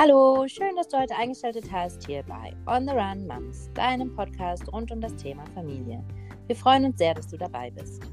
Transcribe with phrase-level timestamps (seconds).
[0.00, 4.72] Hallo, schön, dass du heute eingeschaltet hast hier bei On the Run Moms, deinem Podcast
[4.72, 6.04] rund um das Thema Familie.
[6.46, 8.04] Wir freuen uns sehr, dass du dabei bist.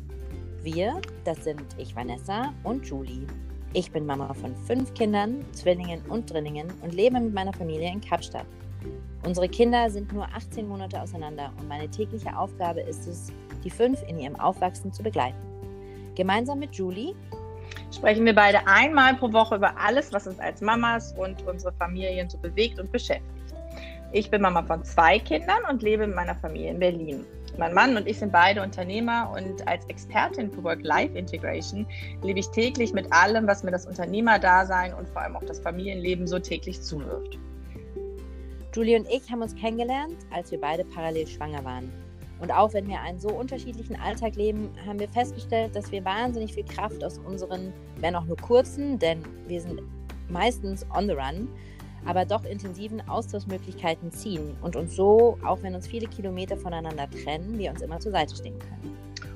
[0.64, 3.28] Wir, das sind ich Vanessa und Julie.
[3.74, 8.02] Ich bin Mama von fünf Kindern, Zwillingen und Drinningen und lebe mit meiner Familie in
[8.02, 8.47] Kapstadt.
[9.24, 13.32] Unsere Kinder sind nur 18 Monate auseinander und meine tägliche Aufgabe ist es,
[13.64, 15.38] die fünf in ihrem Aufwachsen zu begleiten.
[16.15, 17.14] Gemeinsam mit Julie
[17.96, 22.30] sprechen wir beide einmal pro Woche über alles, was uns als Mamas und unsere Familien
[22.30, 23.32] so bewegt und beschäftigt.
[24.12, 27.26] Ich bin Mama von zwei Kindern und lebe mit meiner Familie in Berlin.
[27.58, 31.86] Mein Mann und ich sind beide Unternehmer und als Expertin für Work-Life-Integration
[32.22, 36.28] lebe ich täglich mit allem, was mir das Unternehmerdasein und vor allem auch das Familienleben
[36.28, 37.40] so täglich zuwirft.
[38.73, 42.05] Julie und ich haben uns kennengelernt, als wir beide parallel schwanger waren.
[42.39, 46.53] Und auch wenn wir einen so unterschiedlichen Alltag leben, haben wir festgestellt, dass wir wahnsinnig
[46.53, 49.82] viel Kraft aus unseren, wenn auch nur kurzen, denn wir sind
[50.30, 51.48] meistens on the run,
[52.06, 57.58] aber doch intensiven Austauschmöglichkeiten ziehen und uns so, auch wenn uns viele Kilometer voneinander trennen,
[57.58, 58.96] wir uns immer zur Seite stehen können.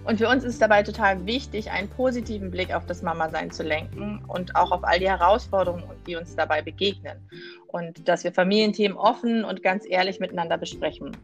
[0.09, 4.25] Und für uns ist dabei total wichtig, einen positiven Blick auf das Mama-Sein zu lenken
[4.27, 7.19] und auch auf all die Herausforderungen, die uns dabei begegnen.
[7.67, 11.15] Und dass wir Familienthemen offen und ganz ehrlich miteinander besprechen.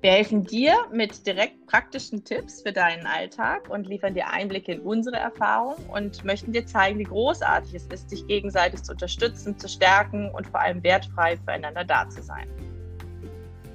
[0.00, 4.80] Wir helfen dir mit direkt praktischen Tipps für deinen Alltag und liefern dir Einblicke in
[4.80, 9.68] unsere Erfahrung und möchten dir zeigen, wie großartig es ist, sich gegenseitig zu unterstützen, zu
[9.68, 12.48] stärken und vor allem wertfrei füreinander da zu sein.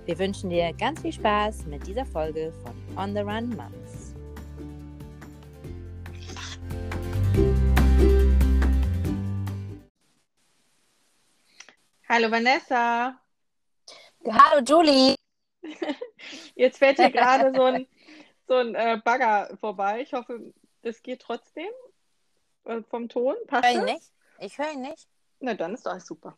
[0.05, 3.88] Wir wünschen dir ganz viel Spaß mit dieser Folge von On the Run Moms.
[12.11, 13.21] Hallo Vanessa.
[14.25, 15.13] Hallo Julie.
[16.55, 17.87] Jetzt fährt hier gerade so ein,
[18.47, 20.01] so ein äh, Bagger vorbei.
[20.01, 20.51] Ich hoffe,
[20.81, 21.69] das geht trotzdem
[22.63, 23.35] äh, vom Ton.
[23.45, 24.11] Passt ich höre ihn nicht.
[24.39, 25.07] Ich höre ihn nicht.
[25.39, 26.35] Na, dann ist alles super.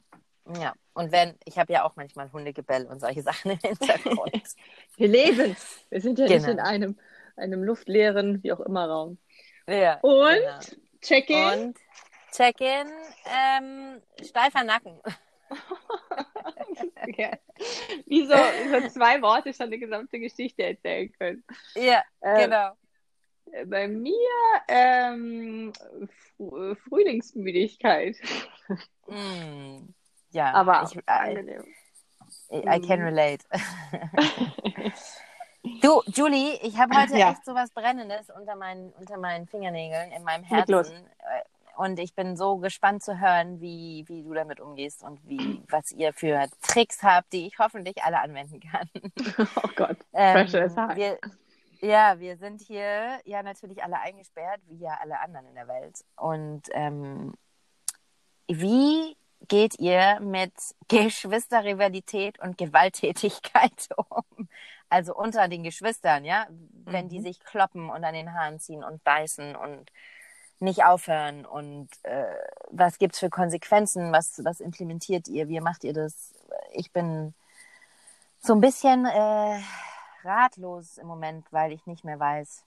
[0.59, 4.43] Ja, und wenn, ich habe ja auch manchmal Hundegebell und solche Sachen im Hintergrund.
[4.97, 5.55] Wir leben.
[5.89, 6.37] Wir sind ja genau.
[6.37, 6.99] nicht in einem,
[7.37, 9.19] einem luftleeren, wie auch immer, Raum.
[9.69, 9.99] Ja.
[10.01, 10.59] Und genau.
[10.99, 11.67] Check-in.
[11.67, 11.77] Und
[12.33, 12.91] Check-in,
[13.25, 14.99] ähm, steifer Nacken.
[17.17, 17.31] ja.
[18.05, 21.43] Wie so über zwei Worte schon eine gesamte Geschichte erzählen können.
[21.75, 22.71] Ja, ähm, genau.
[23.65, 24.13] Bei mir
[24.67, 25.73] ähm,
[26.37, 28.15] Frühlingsmüdigkeit.
[29.07, 29.89] Mm,
[30.31, 33.03] ja, aber ich, I, I can mm.
[33.03, 33.43] relate.
[35.81, 37.31] du, Julie, ich habe heute ja.
[37.31, 41.09] echt so was Brennendes unter meinen, unter meinen Fingernägeln in meinem Herzen.
[41.81, 45.91] Und ich bin so gespannt zu hören, wie, wie du damit umgehst und wie, was
[45.91, 48.87] ihr für Tricks habt, die ich hoffentlich alle anwenden kann.
[49.55, 51.17] Oh Gott, ähm, wir,
[51.81, 55.97] Ja, wir sind hier ja natürlich alle eingesperrt, wie ja alle anderen in der Welt.
[56.17, 57.33] Und ähm,
[58.47, 59.17] wie
[59.47, 60.53] geht ihr mit
[60.87, 64.47] Geschwisterrivalität und Gewalttätigkeit um?
[64.87, 66.45] Also unter den Geschwistern, ja?
[66.85, 67.09] Wenn mhm.
[67.09, 69.91] die sich kloppen und an den Haaren ziehen und beißen und
[70.61, 72.25] nicht aufhören und äh,
[72.69, 76.33] was es für Konsequenzen, was, was implementiert ihr, wie macht ihr das?
[76.73, 77.33] Ich bin
[78.39, 79.59] so ein bisschen äh,
[80.23, 82.63] ratlos im Moment, weil ich nicht mehr weiß,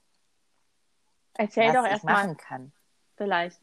[1.35, 2.35] Erzähl was doch ich erst machen mal.
[2.35, 2.71] kann.
[3.17, 3.59] Vielleicht.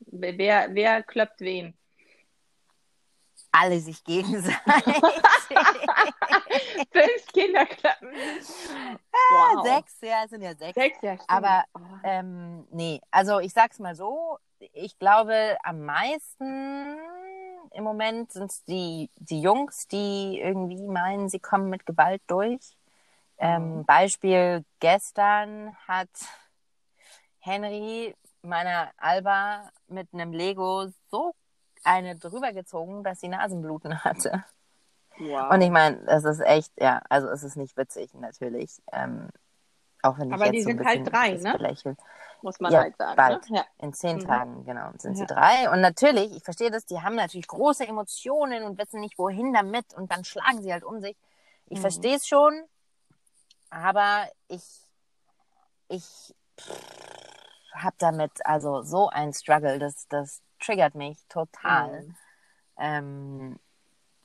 [0.00, 1.76] Wer, wer kloppt wen?
[3.60, 4.60] Alle sich gegenseitig.
[6.92, 8.08] Fünf Kinder klappen.
[9.30, 9.64] Wow.
[9.66, 10.74] Sechs, ja, es sind ja sechs.
[10.74, 11.30] Sechs, ja, stimmt.
[11.30, 11.80] Aber Oh.
[12.04, 14.38] ähm, nee, also ich sag's mal so,
[14.72, 16.98] ich glaube, am meisten
[17.72, 22.60] im Moment sind es die, die Jungs, die irgendwie meinen, sie kommen mit Gewalt durch.
[23.38, 23.84] Ähm, Mhm.
[23.84, 26.08] Beispiel gestern hat
[27.40, 31.34] Henry meiner Alba mit einem Lego so
[31.84, 34.44] eine drüber gezogen, dass sie Nasenbluten hatte.
[35.18, 35.52] wow.
[35.52, 38.80] Und ich meine, es ist echt, ja, also es ist nicht witzig, natürlich.
[38.92, 39.28] Ähm,
[40.02, 41.52] auch wenn ich Aber jetzt die so sind halt drei, das ne?
[41.52, 41.96] belächle.
[42.42, 43.16] Muss man Ja, halt sagen.
[43.16, 43.50] bald.
[43.50, 43.56] Ne?
[43.56, 43.64] Ja.
[43.78, 44.26] In zehn Mhm.
[44.26, 45.26] Tagen, genau, sind sie Ja.
[45.26, 45.70] drei.
[45.70, 49.92] Und natürlich, ich verstehe das, die haben natürlich große Emotionen und wissen nicht, wohin damit.
[49.94, 51.16] Und dann schlagen sie halt um sich.
[51.66, 51.82] Ich Mhm.
[51.82, 52.64] verstehe es schon,
[53.70, 54.62] aber ich,
[55.88, 56.34] ich
[57.72, 62.02] habe damit also so ein Struggle, das, das triggert mich total.
[62.02, 62.14] Mhm.
[62.78, 63.58] Ähm,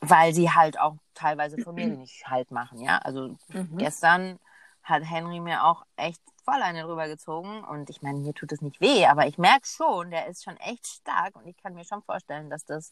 [0.05, 2.97] weil sie halt auch teilweise von mir nicht halt machen, ja.
[2.99, 3.77] Also Mhm.
[3.77, 4.39] gestern
[4.83, 8.61] hat Henry mir auch echt voll eine drüber gezogen und ich meine, mir tut es
[8.61, 11.85] nicht weh, aber ich merke schon, der ist schon echt stark und ich kann mir
[11.85, 12.91] schon vorstellen, dass das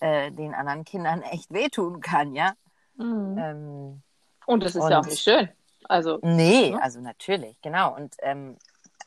[0.00, 2.54] äh, den anderen Kindern echt wehtun kann, ja.
[2.94, 3.36] Mhm.
[3.38, 4.02] Ähm,
[4.46, 5.50] Und das ist ja auch und- nicht schön.
[5.88, 6.82] Also, Nee, Ne?
[6.82, 7.94] also natürlich, genau.
[7.94, 8.56] Und ähm,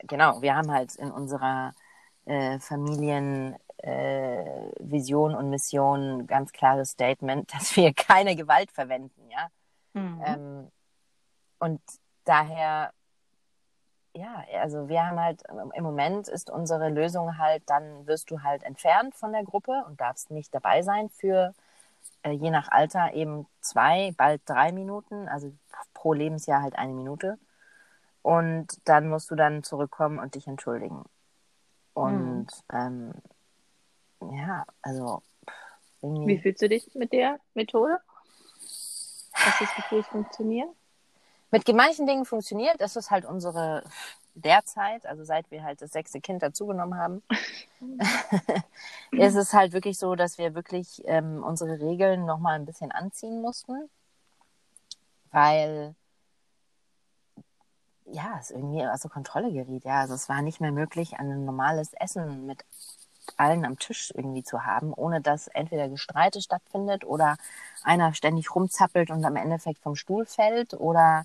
[0.04, 1.72] genau, wir haben halt in unserer
[2.26, 9.48] äh, Familien, äh, Vision und Mission ganz klares Statement, dass wir keine Gewalt verwenden, ja.
[9.92, 10.22] Mhm.
[10.26, 10.72] Ähm,
[11.58, 11.80] und
[12.24, 12.92] daher,
[14.14, 15.42] ja, also wir haben halt,
[15.74, 20.00] im Moment ist unsere Lösung halt, dann wirst du halt entfernt von der Gruppe und
[20.00, 21.54] darfst nicht dabei sein für
[22.22, 25.52] äh, je nach Alter eben zwei, bald drei Minuten, also
[25.92, 27.38] pro Lebensjahr halt eine Minute.
[28.22, 31.04] Und dann musst du dann zurückkommen und dich entschuldigen.
[31.94, 33.12] Und mhm.
[34.22, 35.22] ähm, ja, also.
[36.02, 36.36] Irgendwie...
[36.36, 37.98] Wie fühlst du dich mit der Methode?
[39.32, 40.68] Hast du das Gefühl, es funktioniert?
[41.50, 42.80] Mit manchen Dingen funktioniert.
[42.80, 43.84] Das ist halt unsere
[44.34, 47.22] derzeit, also seit wir halt das sechste Kind dazugenommen haben,
[49.12, 53.40] ist es halt wirklich so, dass wir wirklich ähm, unsere Regeln nochmal ein bisschen anziehen
[53.40, 53.88] mussten,
[55.30, 55.94] weil
[58.06, 59.84] ja, es irgendwie außer Kontrolle geriet.
[59.84, 62.64] Ja, also es war nicht mehr möglich, ein normales Essen mit
[63.36, 67.36] allen am Tisch irgendwie zu haben, ohne dass entweder Gestreite stattfindet oder
[67.82, 71.24] einer ständig rumzappelt und am Endeffekt vom Stuhl fällt oder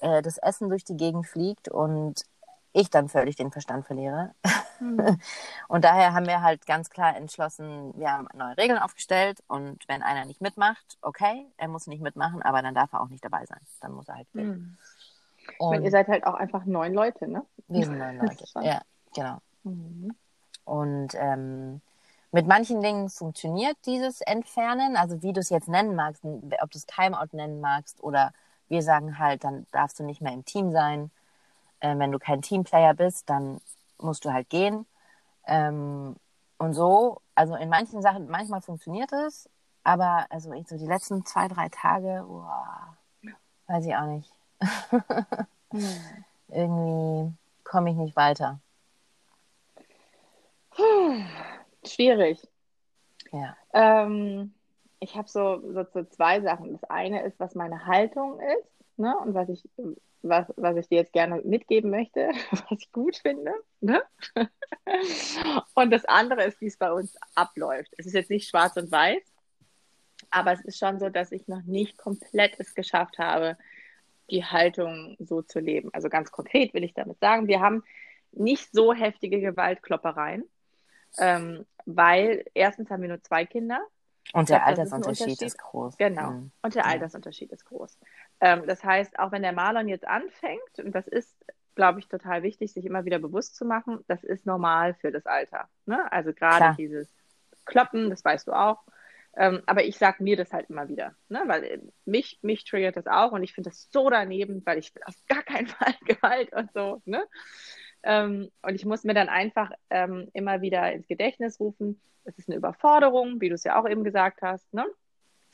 [0.00, 2.24] äh, das Essen durch die Gegend fliegt und
[2.72, 4.32] ich dann völlig den Verstand verliere.
[4.78, 5.20] Mhm.
[5.68, 10.02] Und daher haben wir halt ganz klar entschlossen, wir haben neue Regeln aufgestellt und wenn
[10.02, 13.44] einer nicht mitmacht, okay, er muss nicht mitmachen, aber dann darf er auch nicht dabei
[13.46, 13.60] sein.
[13.80, 14.48] Dann muss er halt gehen.
[14.48, 14.78] Mhm.
[15.58, 17.44] Und ihr seid halt auch einfach neun Leute, ne?
[17.68, 18.82] Wir sind neun Leute, ja,
[19.14, 19.38] genau.
[19.64, 20.14] Mhm.
[20.64, 21.80] Und ähm,
[22.32, 26.78] mit manchen Dingen funktioniert dieses Entfernen, also wie du es jetzt nennen magst, ob du
[26.78, 28.32] es Timeout nennen magst oder
[28.68, 31.10] wir sagen halt, dann darfst du nicht mehr im Team sein.
[31.80, 33.60] Äh, wenn du kein Teamplayer bist, dann
[33.98, 34.86] musst du halt gehen.
[35.46, 36.14] Ähm,
[36.58, 39.48] und so, also in manchen Sachen, manchmal funktioniert es,
[39.82, 42.44] aber also ich, so die letzten zwei, drei Tage, oh,
[43.66, 44.30] weiß ich auch nicht.
[44.60, 45.02] Hm.
[46.48, 47.32] Irgendwie
[47.64, 48.60] komme ich nicht weiter.
[51.84, 52.40] Schwierig.
[53.32, 53.56] Ja.
[53.72, 54.52] Ähm,
[54.98, 56.72] ich habe so, so, so, zwei Sachen.
[56.72, 59.16] Das eine ist, was meine Haltung ist ne?
[59.18, 59.68] und was ich,
[60.22, 63.52] was, was ich dir jetzt gerne mitgeben möchte, was ich gut finde.
[63.80, 64.02] Ne?
[65.74, 67.92] und das andere ist, wie es bei uns abläuft.
[67.98, 69.22] Es ist jetzt nicht schwarz und weiß,
[70.30, 73.56] aber es ist schon so, dass ich noch nicht komplett es geschafft habe,
[74.30, 75.90] die Haltung so zu leben.
[75.92, 77.82] Also ganz konkret will ich damit sagen, wir haben
[78.32, 80.44] nicht so heftige Gewaltkloppereien,
[81.18, 83.80] ähm, weil erstens haben wir nur zwei Kinder.
[84.32, 85.96] Und der glaub, Altersunterschied ist groß.
[85.96, 86.30] Genau.
[86.30, 86.52] Mhm.
[86.62, 86.90] Und der ja.
[86.90, 87.98] Altersunterschied ist groß.
[88.40, 91.34] Ähm, das heißt, auch wenn der Marlon jetzt anfängt, und das ist,
[91.74, 95.26] glaube ich, total wichtig, sich immer wieder bewusst zu machen, das ist normal für das
[95.26, 95.68] Alter.
[95.86, 96.10] Ne?
[96.12, 97.08] Also gerade dieses
[97.64, 98.84] Kloppen, das weißt du auch,
[99.36, 101.42] ähm, aber ich sage mir das halt immer wieder, ne?
[101.46, 104.92] weil äh, mich, mich triggert das auch und ich finde das so daneben, weil ich
[105.04, 107.00] auf gar keinen Fall Gewalt und so.
[107.04, 107.24] Ne?
[108.02, 112.48] Ähm, und ich muss mir dann einfach ähm, immer wieder ins Gedächtnis rufen, es ist
[112.48, 114.72] eine Überforderung, wie du es ja auch eben gesagt hast.
[114.72, 114.84] Ne?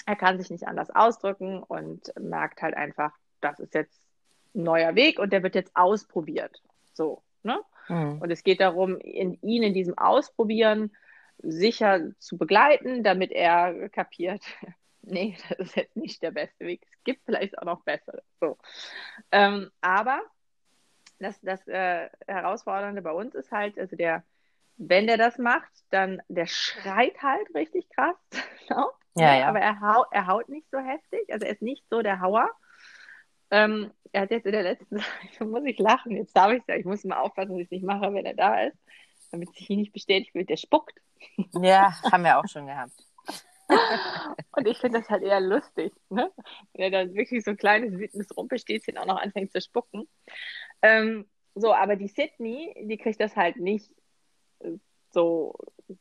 [0.04, 4.00] Er kann sich nicht anders ausdrücken und merkt halt einfach, das ist jetzt
[4.54, 6.62] ein neuer Weg und der wird jetzt ausprobiert.
[6.92, 7.22] So.
[7.42, 7.60] Ne?
[7.88, 8.20] Mhm.
[8.20, 10.92] Und es geht darum, in, ihn in diesem Ausprobieren
[11.38, 14.42] sicher zu begleiten, damit er kapiert,
[15.02, 16.82] nee, das ist jetzt nicht der beste Weg.
[16.90, 18.22] Es gibt vielleicht auch noch bessere.
[18.40, 18.58] So.
[19.30, 20.20] Ähm, aber
[21.18, 24.24] das, das äh, Herausfordernde bei uns ist halt, also der,
[24.76, 28.16] wenn der das macht, dann der schreit halt richtig krass
[28.68, 28.92] laut.
[29.18, 29.48] Ja, ja.
[29.48, 32.50] Aber er, hau, er haut nicht so heftig, also er ist nicht so der Hauer.
[33.50, 34.98] Ähm, er hat jetzt in der letzten
[35.38, 37.70] Zeit, muss ich lachen, jetzt darf ich sagen, ich muss mal aufpassen, dass ich es
[37.70, 38.76] nicht mache, wenn er da ist,
[39.30, 40.98] damit sich hier nicht bestätigt wird, der spuckt.
[41.60, 42.92] Ja, haben wir auch schon gehabt.
[44.56, 46.30] Und ich finde das halt eher lustig, ne?
[46.72, 50.08] Wenn er dann wirklich so ein kleines wütendes Rumpelstilzchen auch noch anfängt zu spucken.
[50.82, 53.90] Ähm, so, aber die Sydney, die kriegt das halt nicht
[55.10, 55.54] so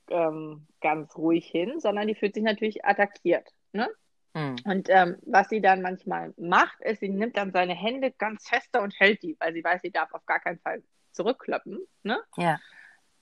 [0.10, 3.50] ähm, ganz ruhig hin, sondern die fühlt sich natürlich attackiert.
[3.72, 3.90] Ne?
[4.34, 4.56] Mhm.
[4.66, 8.82] Und ähm, was sie dann manchmal macht, ist, sie nimmt dann seine Hände ganz fester
[8.82, 11.80] und hält die, weil sie weiß, sie darf auf gar keinen Fall zurückkloppen.
[12.04, 12.22] Ne?
[12.36, 12.60] Ja.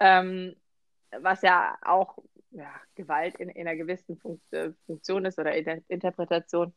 [0.03, 0.55] Ähm,
[1.19, 2.17] was ja auch
[2.51, 4.19] ja, Gewalt in, in einer gewissen
[4.51, 6.73] äh, Funktion ist oder Inter Interpretation.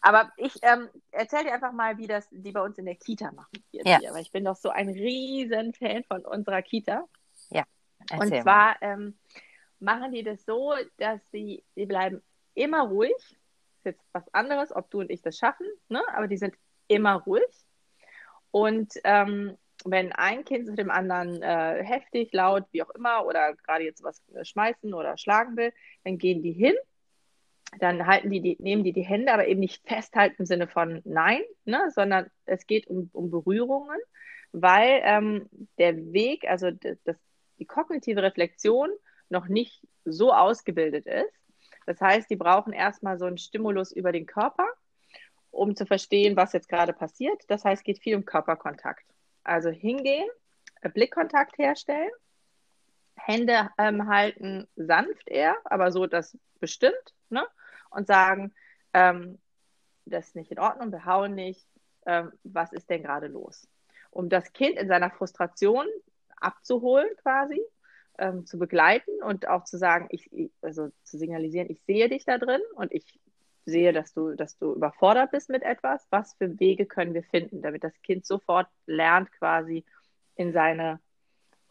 [0.00, 3.32] Aber ich ähm, erzähle dir einfach mal, wie das die bei uns in der Kita
[3.32, 3.64] machen.
[3.72, 3.98] ja.
[3.98, 7.04] Hier, weil ich bin doch so ein riesen Fan von unserer Kita.
[7.50, 7.64] Ja.
[8.10, 9.18] Erzähl Und zwar ähm,
[9.80, 12.22] machen die das so, dass sie, sie bleiben
[12.54, 13.16] immer ruhig.
[13.78, 16.02] Ist jetzt was anderes, ob du und ich das schaffen, ne?
[16.12, 16.54] aber die sind
[16.86, 17.42] immer ruhig.
[18.50, 23.54] Und ähm, wenn ein Kind zu dem anderen äh, heftig, laut, wie auch immer, oder
[23.54, 25.72] gerade jetzt was äh, schmeißen oder schlagen will,
[26.04, 26.74] dann gehen die hin,
[27.78, 31.00] dann halten die, die, nehmen die die Hände, aber eben nicht festhalten im Sinne von
[31.04, 33.98] Nein, ne, sondern es geht um, um Berührungen,
[34.52, 37.16] weil ähm, der Weg, also das,
[37.58, 38.88] die kognitive Reflexion
[39.28, 41.34] noch nicht so ausgebildet ist.
[41.86, 44.66] Das heißt, die brauchen erstmal so einen Stimulus über den Körper,
[45.50, 47.42] um zu verstehen, was jetzt gerade passiert.
[47.48, 49.04] Das heißt, es geht viel um Körperkontakt.
[49.48, 50.28] Also hingehen,
[50.92, 52.10] Blickkontakt herstellen,
[53.16, 57.46] Hände ähm, halten sanft eher, aber so, dass bestimmt, ne?
[57.90, 58.54] Und sagen,
[58.92, 59.38] ähm,
[60.04, 61.66] das ist nicht in Ordnung, wir hauen nicht,
[62.04, 63.66] ähm, was ist denn gerade los?
[64.10, 65.86] Um das Kind in seiner Frustration
[66.36, 67.60] abzuholen quasi,
[68.18, 72.36] ähm, zu begleiten und auch zu sagen, ich, also zu signalisieren, ich sehe dich da
[72.36, 73.18] drin und ich
[73.68, 77.62] sehe, dass du, dass du überfordert bist mit etwas, was für Wege können wir finden,
[77.62, 79.84] damit das Kind sofort lernt, quasi
[80.34, 81.00] in seine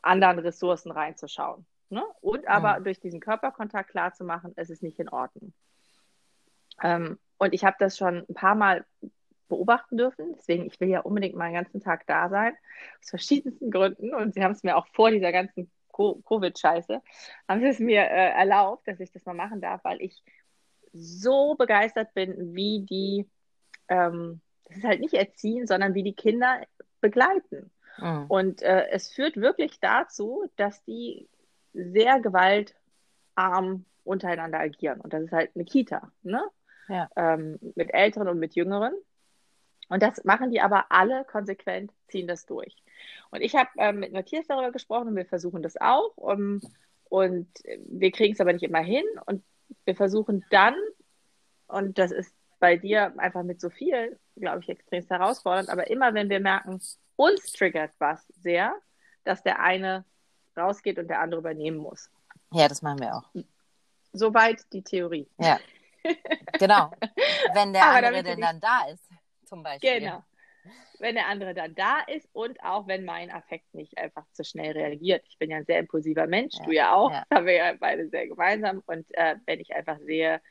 [0.01, 1.65] anderen Ressourcen reinzuschauen.
[1.89, 2.03] Ne?
[2.21, 2.83] Und aber mhm.
[2.83, 5.53] durch diesen Körperkontakt klarzumachen, es ist nicht in Ordnung.
[6.81, 8.85] Ähm, und ich habe das schon ein paar Mal
[9.47, 10.33] beobachten dürfen.
[10.37, 12.53] Deswegen, ich will ja unbedingt mal den ganzen Tag da sein.
[12.99, 14.13] Aus verschiedensten Gründen.
[14.13, 17.01] Und sie haben es mir auch vor dieser ganzen Covid-Scheiße,
[17.47, 20.23] haben sie es mir äh, erlaubt, dass ich das mal machen darf, weil ich
[20.93, 23.29] so begeistert bin, wie die,
[23.87, 26.61] ähm, das ist halt nicht erziehen, sondern wie die Kinder
[27.01, 27.71] begleiten.
[27.97, 28.25] Mhm.
[28.27, 31.29] Und äh, es führt wirklich dazu, dass die
[31.73, 35.01] sehr gewaltarm untereinander agieren.
[35.01, 36.43] Und das ist halt eine Kita, ne?
[36.87, 37.09] Ja.
[37.15, 38.93] Ähm, mit Älteren und mit Jüngeren.
[39.89, 42.75] Und das machen die aber alle konsequent, ziehen das durch.
[43.29, 46.15] Und ich habe ähm, mit Matthias darüber gesprochen und wir versuchen das auch.
[46.15, 46.61] Um,
[47.09, 47.47] und
[47.85, 49.05] wir kriegen es aber nicht immer hin.
[49.25, 49.43] Und
[49.85, 50.75] wir versuchen dann,
[51.67, 56.13] und das ist bei dir einfach mit so vielen, glaube ich, extrem herausfordernd, aber immer
[56.13, 56.79] wenn wir merken,
[57.15, 58.75] uns triggert was sehr,
[59.23, 60.05] dass der eine
[60.55, 62.09] rausgeht und der andere übernehmen muss.
[62.51, 63.29] Ja, das machen wir auch.
[64.13, 65.29] Soweit die Theorie.
[65.37, 65.59] Ja.
[66.53, 66.91] Genau.
[67.53, 69.03] Wenn der andere denn dann da ist,
[69.45, 69.99] zum Beispiel.
[69.99, 70.23] Genau.
[71.01, 74.71] Wenn der andere dann da ist und auch wenn mein Affekt nicht einfach zu schnell
[74.71, 75.25] reagiert.
[75.29, 76.65] Ich bin ja ein sehr impulsiver Mensch, ja.
[76.65, 77.11] du ja auch.
[77.11, 77.23] Ja.
[77.33, 78.81] haben wir ja beide sehr gemeinsam.
[78.85, 80.41] Und äh, wenn ich einfach sehe,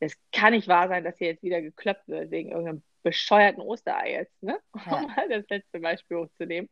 [0.00, 4.12] es kann nicht wahr sein, dass hier jetzt wieder gekloppt wird wegen irgendeinem bescheuerten Osterei
[4.12, 4.58] jetzt, ne?
[4.86, 4.96] Ja.
[4.96, 6.70] um mal das letzte Beispiel hochzunehmen,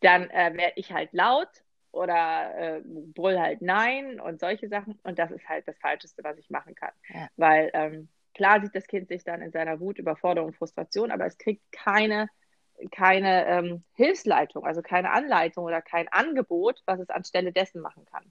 [0.00, 1.48] dann äh, werde ich halt laut
[1.92, 4.98] oder äh, brüll halt Nein und solche Sachen.
[5.02, 6.92] Und das ist halt das Falscheste, was ich machen kann.
[7.36, 11.38] Weil ähm, klar sieht das Kind sich dann in seiner Wut, Überforderung, Frustration, aber es
[11.38, 12.28] kriegt keine,
[12.90, 18.24] keine ähm, Hilfsleitung, also keine Anleitung oder kein Angebot, was es anstelle dessen machen kann.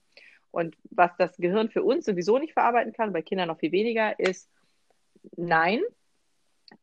[0.51, 4.19] Und was das Gehirn für uns sowieso nicht verarbeiten kann, bei Kindern noch viel weniger,
[4.19, 4.49] ist
[5.35, 5.81] Nein,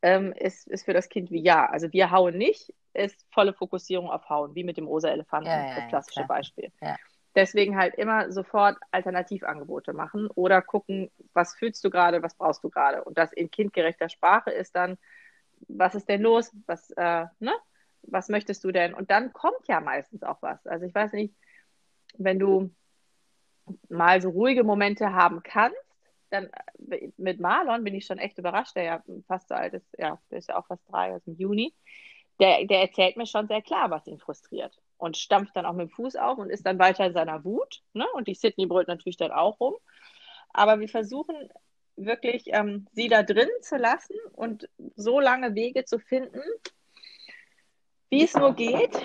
[0.02, 1.66] ähm, ist, ist für das Kind wie Ja.
[1.66, 5.66] Also wir hauen nicht, ist volle Fokussierung auf Hauen, wie mit dem rosa Elefanten, ja,
[5.68, 6.72] ja, das klassische ja, Beispiel.
[7.34, 12.70] Deswegen halt immer sofort Alternativangebote machen oder gucken, was fühlst du gerade, was brauchst du
[12.70, 13.04] gerade.
[13.04, 14.98] Und das in kindgerechter Sprache ist dann,
[15.68, 17.52] was ist denn los, was, äh, ne?
[18.02, 18.94] was möchtest du denn?
[18.94, 20.66] Und dann kommt ja meistens auch was.
[20.66, 21.34] Also ich weiß nicht,
[22.16, 22.70] wenn du
[23.88, 25.76] mal so ruhige Momente haben kannst,
[26.30, 26.48] dann
[26.90, 30.18] äh, mit Marlon bin ich schon echt überrascht, der ja fast so alt ist, ja,
[30.30, 31.74] der ist ja auch fast drei, also im Juni.
[32.40, 34.78] Der, der erzählt mir schon sehr klar, was ihn frustriert.
[34.98, 37.82] Und stampft dann auch mit dem Fuß auf und ist dann weiter in seiner Wut.
[37.92, 38.06] Ne?
[38.14, 39.76] Und die Sydney brüllt natürlich dann auch rum.
[40.52, 41.36] Aber wir versuchen
[41.96, 46.40] wirklich, ähm, sie da drin zu lassen und so lange Wege zu finden,
[48.10, 49.00] wie es nur geht,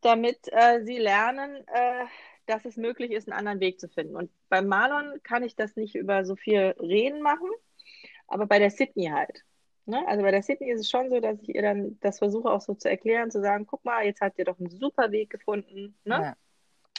[0.00, 2.04] damit äh, sie lernen, äh,
[2.46, 4.16] dass es möglich ist, einen anderen Weg zu finden.
[4.16, 7.48] Und beim Marlon kann ich das nicht über so viel Reden machen,
[8.26, 9.44] aber bei der Sydney halt.
[9.86, 10.06] Ne?
[10.06, 12.60] Also bei der Sydney ist es schon so, dass ich ihr dann das versuche auch
[12.60, 15.96] so zu erklären, zu sagen, guck mal, jetzt habt ihr doch einen super Weg gefunden.
[16.04, 16.14] Ne?
[16.14, 16.36] Ja.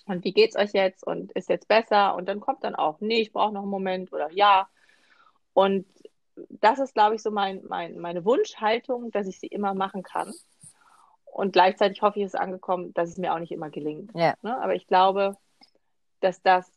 [0.07, 1.05] Und wie geht's euch jetzt?
[1.05, 2.15] Und ist jetzt besser?
[2.15, 4.67] Und dann kommt dann auch, nee, ich brauche noch einen Moment oder ja.
[5.53, 5.85] Und
[6.49, 10.33] das ist, glaube ich, so mein, mein, meine Wunschhaltung, dass ich sie immer machen kann.
[11.25, 14.11] Und gleichzeitig hoffe ich, es ist angekommen, dass es mir auch nicht immer gelingt.
[14.15, 14.35] Ja.
[14.41, 14.59] Ne?
[14.61, 15.37] Aber ich glaube,
[16.19, 16.69] dass das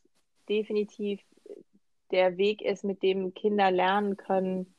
[0.49, 1.21] definitiv
[2.11, 4.74] der Weg ist, mit dem Kinder lernen können,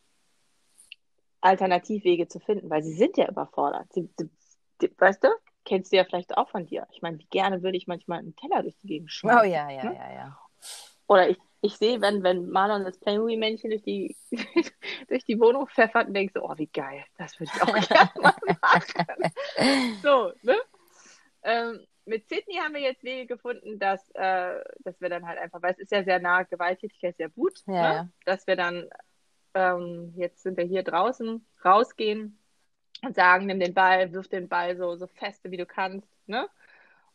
[1.46, 3.92] Alternativwege zu finden, weil sie sind ja überfordert.
[3.94, 5.30] Sie, sie, weißt du,
[5.64, 6.88] kennst du ja vielleicht auch von dir.
[6.92, 9.42] Ich meine, wie gerne würde ich manchmal einen Teller durch die Gegend schmeißen.
[9.42, 9.96] Oh ja, ja, ne?
[9.96, 10.40] ja, ja.
[11.08, 14.16] Oder ich ich sehe, wenn, wenn Marlon das Playmobil-Männchen durch die,
[15.10, 18.12] durch die Wohnung pfeffert und denkt so, oh, wie geil, das würde ich auch gerne
[18.22, 19.32] mal machen.
[20.02, 20.56] so, ne?
[21.44, 25.62] Ähm, mit Sydney haben wir jetzt Wege gefunden, dass, äh, dass wir dann halt einfach,
[25.62, 28.04] weil es ist ja sehr nah, Gewalttätigkeit sehr gut, ja.
[28.04, 28.12] ne?
[28.26, 28.88] dass wir dann,
[29.56, 32.38] ähm, jetzt sind wir hier draußen, rausgehen
[33.02, 36.48] und sagen, nimm den Ball, wirf den Ball so, so feste, wie du kannst, ne?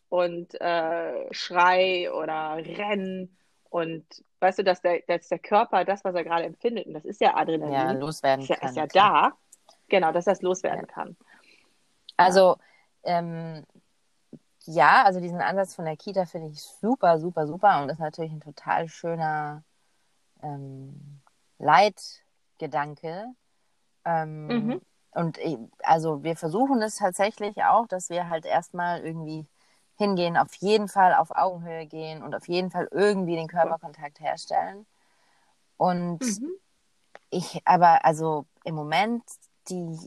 [0.09, 3.37] Und äh, schrei oder renn
[3.68, 4.04] und
[4.40, 7.20] weißt du, dass der, dass der Körper das, was er gerade empfindet, und das ist
[7.20, 8.68] ja Adrenalin, ja, loswerden ist ja, kann.
[8.70, 9.32] Ist ja da.
[9.88, 10.92] Genau, dass das loswerden ja.
[10.92, 11.16] kann.
[12.16, 12.56] Also,
[13.04, 13.64] ähm,
[14.64, 18.32] ja, also diesen Ansatz von der Kita finde ich super, super, super und ist natürlich
[18.32, 19.62] ein total schöner
[20.42, 21.20] ähm,
[22.61, 23.26] Leitgedanke.
[24.05, 24.81] Ähm, mhm.
[25.12, 25.38] Und
[25.83, 29.47] also wir versuchen es tatsächlich auch, dass wir halt erstmal irgendwie
[29.97, 34.87] hingehen, auf jeden Fall auf Augenhöhe gehen und auf jeden Fall irgendwie den Körperkontakt herstellen.
[35.76, 36.50] Und mhm.
[37.31, 39.23] ich, aber also im Moment,
[39.69, 39.99] die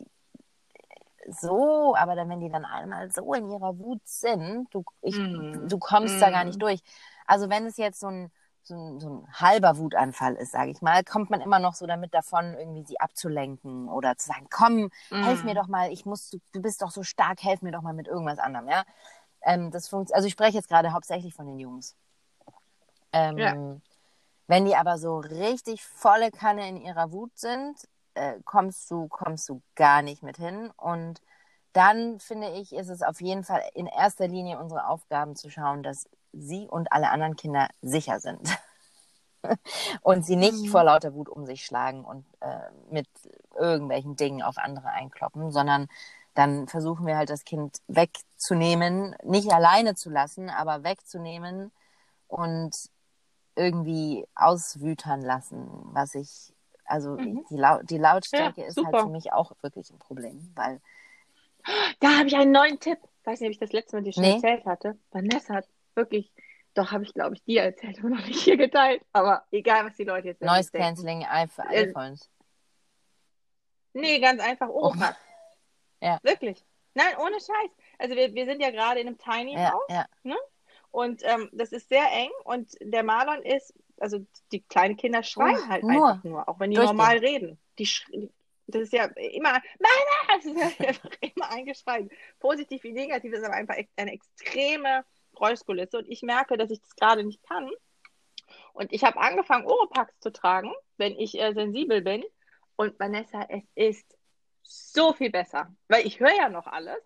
[1.28, 5.70] so, aber dann, wenn die dann einmal so in ihrer Wut sind, du, ich, mm.
[5.70, 6.20] du kommst mm.
[6.20, 6.66] da gar nicht mhm.
[6.66, 6.82] durch.
[7.26, 8.30] Also wenn es jetzt so ein,
[8.64, 11.86] so ein, so ein halber Wutanfall ist, sage ich mal, kommt man immer noch so
[11.86, 15.24] damit davon, irgendwie sie abzulenken oder zu sagen, komm, mm.
[15.24, 15.58] helf mir mhm.
[15.58, 18.08] doch mal, ich muss, du, du bist doch so stark, helf mir doch mal mit
[18.08, 18.84] irgendwas anderem, ja.
[19.42, 21.96] Ähm, das also ich spreche jetzt gerade hauptsächlich von den Jungs.
[23.12, 23.56] Ähm, ja.
[24.48, 27.78] Wenn die aber so richtig volle Kanne in ihrer Wut sind,
[28.14, 30.72] äh, kommst du, kommst du gar nicht mit hin.
[30.78, 31.22] Und
[31.74, 35.84] dann finde ich, ist es auf jeden Fall in erster Linie unsere Aufgaben zu schauen,
[35.84, 38.58] dass sie und alle anderen Kinder sicher sind.
[40.02, 40.68] und sie nicht mhm.
[40.68, 43.08] vor lauter Wut um sich schlagen und äh, mit
[43.58, 45.88] irgendwelchen Dingen auf andere einkloppen, sondern
[46.36, 51.72] dann versuchen wir halt das Kind wegzunehmen, nicht alleine zu lassen, aber wegzunehmen
[52.28, 52.90] und
[53.56, 56.54] irgendwie auswütern lassen, was ich
[56.86, 57.46] also mhm.
[57.50, 60.82] die, Lau die Lautstärke ja, ist halt für mich auch wirklich ein Problem, weil.
[62.00, 62.98] Da habe ich einen neuen Tipp.
[63.22, 64.34] Ich weiß nicht, ob ich das letzte Mal dir schon nee.
[64.34, 64.98] erzählt hatte.
[65.12, 66.32] Vanessa hat wirklich,
[66.74, 69.02] doch habe ich glaube ich dir erzählt und noch nicht hier geteilt.
[69.14, 72.30] Aber egal, was die Leute jetzt Noise Cancelling für äh, iPhones.
[73.94, 75.18] Nee, ganz einfach Oropax.
[75.20, 75.30] Oh.
[76.02, 76.20] Ja.
[76.22, 76.66] Wirklich.
[76.96, 77.72] Nein, ohne Scheiß.
[77.98, 79.86] Also wir, wir sind ja gerade in einem Tiny ja, House.
[79.88, 80.06] Ja.
[80.24, 80.36] Ne?
[80.92, 85.58] Und ähm, das ist sehr eng und der Marlon ist also die kleinen Kinder schreien
[85.58, 86.10] oh, halt nur.
[86.10, 87.30] einfach nur, auch wenn die normal den.
[87.30, 87.60] reden.
[87.80, 87.88] Die,
[88.68, 92.10] das ist ja immer, Mama, das ist ja einfach immer eingeschrien.
[92.40, 96.96] Positiv wie negativ ist aber einfach eine extreme Geräuschkulisse und ich merke, dass ich das
[96.96, 97.70] gerade nicht kann.
[98.74, 102.24] Und ich habe angefangen, Oropax zu tragen, wenn ich äh, sensibel bin.
[102.76, 104.18] Und Vanessa, es ist
[104.64, 107.02] so viel besser, weil ich höre ja noch alles,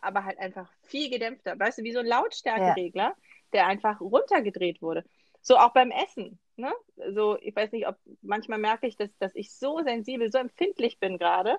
[0.00, 1.58] aber halt einfach viel gedämpfter.
[1.58, 3.16] Weißt du, wie so ein Lautstärkeregler, ja.
[3.52, 5.04] der einfach runtergedreht wurde.
[5.42, 6.38] So auch beim Essen.
[6.60, 6.72] Ne?
[7.14, 10.98] So, ich weiß nicht, ob manchmal merke ich, dass, dass ich so sensibel, so empfindlich
[10.98, 11.56] bin gerade,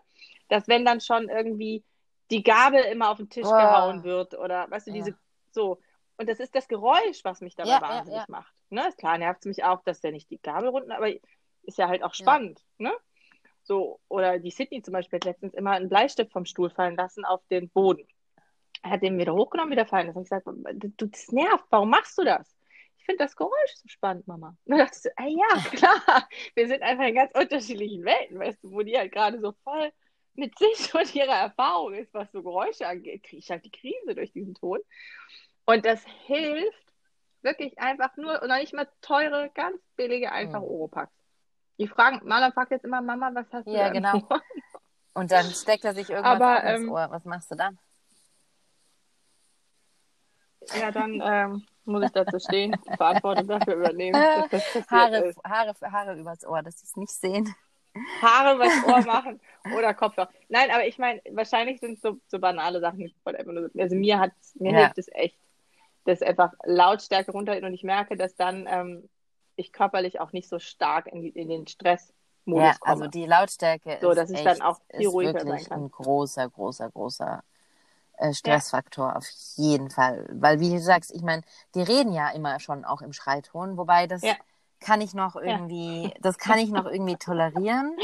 [0.47, 1.83] dass wenn dann schon irgendwie
[2.29, 3.51] die Gabel immer auf den Tisch oh.
[3.51, 4.97] gehauen wird oder weißt du, ja.
[4.97, 5.17] diese
[5.51, 5.79] so.
[6.17, 8.53] Und das ist das Geräusch, was mich dabei ja, wahnsinnig ja, macht.
[8.69, 8.87] Ne?
[8.87, 11.09] Ist klar, nervt es mich auch, dass der nicht die Gabel runter, aber
[11.63, 12.63] ist ja halt auch spannend.
[12.77, 12.93] Ne?
[13.63, 17.25] So, oder die Sydney zum Beispiel hat letztens immer einen Bleistift vom Stuhl fallen lassen
[17.25, 18.07] auf den Boden.
[18.83, 20.21] Er hat den wieder hochgenommen, wieder fallen lassen.
[20.21, 22.50] Ich gesagt, du, das nervt, warum machst du das?
[23.01, 24.49] Ich finde das Geräusch so spannend, Mama.
[24.65, 28.37] Und dann dachte ich so, ey, ja, klar, wir sind einfach in ganz unterschiedlichen Welten,
[28.37, 29.91] weißt du, wo die halt gerade so voll
[30.35, 34.13] mit sich und ihrer Erfahrung ist, was so Geräusche angeht, kriege ich halt die Krise
[34.13, 34.79] durch diesen Ton.
[35.65, 36.93] Und das hilft
[37.41, 41.07] wirklich einfach nur, und noch nicht mal teure, ganz billige, einfach mhm.
[41.79, 44.21] Die fragen, Maler fragt jetzt immer, Mama, was hast du Ja, genau.
[45.13, 47.07] Und dann steckt er sich irgendwas Aber, ins ähm, Ohr.
[47.09, 47.77] Was machst du dann?
[50.79, 54.19] Ja, dann ähm, muss ich dazu stehen, Verantwortung dafür übernehmen.
[54.89, 57.53] Haare, Haare, Haare übers Ohr, dass sie es nicht sehen.
[58.21, 59.39] Haare übers Ohr machen
[59.75, 60.29] oder Kopfhörer.
[60.49, 63.13] Nein, aber ich meine, wahrscheinlich sind es so, so banale Sachen.
[63.25, 64.79] Also mir hat mir ja.
[64.79, 65.37] hilft es echt,
[66.05, 69.09] dass einfach Lautstärke runter und ich merke, dass dann ähm,
[69.55, 72.13] ich körperlich auch nicht so stark in, die, in den Stress
[72.45, 73.03] ja, komme.
[73.03, 75.83] also die Lautstärke so, dass ist, ich dann auch viel ruhiger sein kann.
[75.83, 77.43] ein großer, großer, großer
[78.21, 79.15] äh, Stressfaktor ja.
[79.15, 80.27] auf jeden Fall.
[80.31, 81.41] Weil, wie du sagst, ich meine,
[81.75, 84.35] die reden ja immer schon auch im Schreiton, wobei das ja.
[84.79, 86.11] kann ich noch irgendwie, ja.
[86.21, 87.95] das kann ich noch irgendwie tolerieren.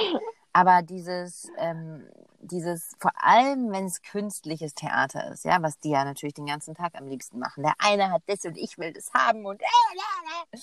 [0.54, 6.04] Aber dieses, ähm, dieses, vor allem wenn es künstliches Theater ist, ja, was die ja
[6.04, 7.64] natürlich den ganzen Tag am liebsten machen.
[7.64, 10.60] Der eine hat das und ich will das haben und äh, äh, äh.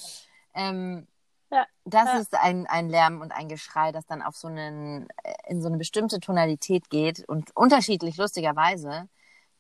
[0.55, 1.07] Ähm,
[1.51, 2.19] ja, das ja.
[2.19, 5.69] ist ein, ein Lärm und ein Geschrei, das dann auf so einen, äh, in so
[5.69, 9.09] eine bestimmte Tonalität geht und unterschiedlich lustigerweise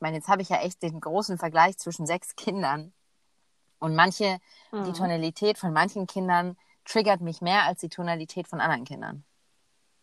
[0.00, 2.92] meine, jetzt habe ich ja echt den großen Vergleich zwischen sechs Kindern.
[3.78, 4.38] Und manche,
[4.72, 4.84] mhm.
[4.84, 9.24] die Tonalität von manchen Kindern triggert mich mehr als die Tonalität von anderen Kindern.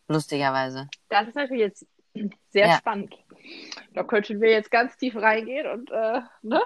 [0.08, 0.90] Lustigerweise.
[1.10, 1.86] Das ist natürlich jetzt
[2.50, 2.78] sehr ja.
[2.78, 3.16] spannend.
[3.94, 6.62] Da könnten wir jetzt ganz tief reingehen und, äh, ne?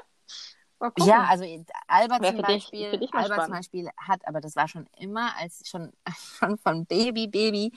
[0.97, 1.45] Ja, also
[1.87, 5.93] Albert zum Beispiel, dich, Albert zum Beispiel hat, aber das war schon immer, als schon,
[6.37, 7.71] schon von Baby, Baby,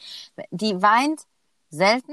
[0.50, 1.22] die weint
[1.70, 2.12] selten,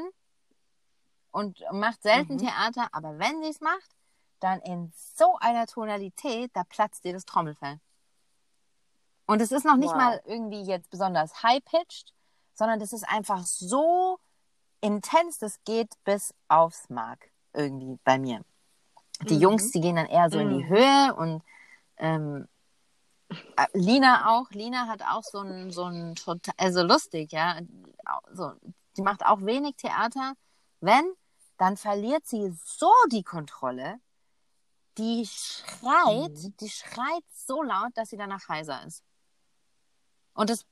[1.35, 2.37] und macht selten mhm.
[2.37, 3.91] Theater, aber wenn sie es macht,
[4.39, 7.77] dann in so einer Tonalität, da platzt dir das Trommelfell.
[9.25, 9.97] Und es ist noch nicht wow.
[9.97, 12.13] mal irgendwie jetzt besonders high-pitched,
[12.53, 14.17] sondern das ist einfach so
[14.79, 18.39] intens, das geht bis aufs Mark irgendwie bei mir.
[19.23, 19.41] Die Mhm.
[19.41, 20.69] Jungs, die gehen dann eher so in die Mhm.
[20.69, 21.43] Höhe und
[21.97, 22.47] ähm,
[23.57, 24.49] äh, Lina auch.
[24.51, 27.59] Lina hat auch so ein, so ein total, also lustig, ja.
[28.31, 28.53] So,
[28.95, 30.33] die macht auch wenig Theater.
[30.79, 31.03] Wenn,
[31.57, 33.99] dann verliert sie so die Kontrolle.
[34.97, 36.57] Die schreit, Mhm.
[36.57, 39.03] die schreit so laut, dass sie danach heiser ist.
[40.33, 40.65] Und das,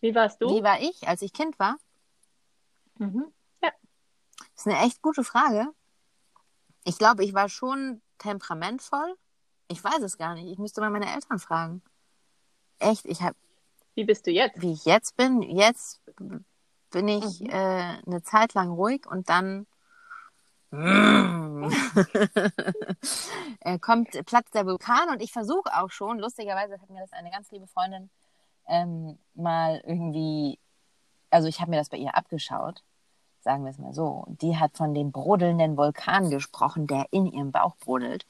[0.00, 0.48] Wie warst du?
[0.48, 1.76] wie war ich, als ich Kind war?
[2.98, 3.32] Mhm.
[3.60, 3.72] Das
[4.56, 5.68] ist eine echt gute Frage.
[6.84, 9.16] Ich glaube, ich war schon temperamentvoll.
[9.68, 10.46] Ich weiß es gar nicht.
[10.46, 11.82] Ich müsste mal meine Eltern fragen.
[12.78, 13.36] Echt, ich habe,
[13.94, 14.60] Wie bist du jetzt?
[14.60, 16.00] wie ich jetzt bin, jetzt
[16.90, 17.50] bin ich Mhm.
[17.50, 19.66] äh, eine Zeit lang ruhig und dann
[23.80, 27.50] kommt platzt der Vulkan und ich versuche auch schon, lustigerweise hat mir das eine ganz
[27.50, 28.10] liebe Freundin
[28.66, 30.58] ähm, mal irgendwie,
[31.30, 32.82] also ich habe mir das bei ihr abgeschaut,
[33.40, 34.24] sagen wir es mal so.
[34.28, 38.26] Die hat von dem brodelnden Vulkan gesprochen, der in ihrem Bauch brodelt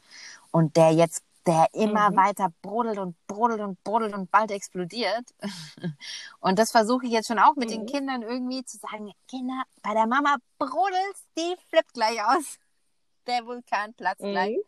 [0.50, 2.16] und der jetzt, der immer Mhm.
[2.16, 5.34] weiter brodelt und brodelt und brodelt und bald explodiert.
[6.40, 7.86] Und das versuche ich jetzt schon auch mit den Mhm.
[7.86, 12.58] Kindern irgendwie zu sagen, Kinder, bei der Mama brodelt, die flippt gleich aus.
[13.26, 14.56] Der Vulkan platzt gleich.
[14.56, 14.62] Mhm.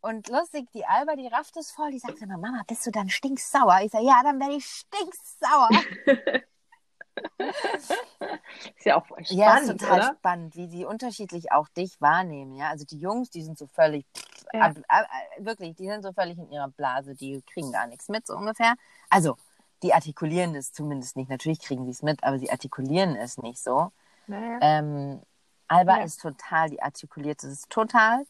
[0.00, 3.08] Und lustig, die Alba, die rafft es voll, die sagt immer, Mama, bist du dann
[3.08, 3.80] stinksauer?
[3.82, 5.68] Ich sage, ja, dann werde ich stinksauer.
[8.76, 10.14] Ist ja auch spannend, ja, ist total oder?
[10.18, 12.54] spannend, wie die unterschiedlich auch dich wahrnehmen.
[12.54, 14.04] Ja, also die Jungs, die sind so völlig,
[14.52, 14.60] Ja.
[14.66, 15.06] ab, ab,
[15.38, 18.74] wirklich, die sind so völlig in ihrer Blase, die kriegen gar nichts mit, so ungefähr.
[19.10, 19.36] Also,
[19.82, 21.28] die artikulieren es zumindest nicht.
[21.30, 23.90] Natürlich kriegen sie es mit, aber sie artikulieren es nicht so.
[24.26, 24.58] Naja.
[24.60, 25.22] Ähm,
[25.68, 26.04] Alba Ja.
[26.04, 28.24] ist total, die artikuliert es total.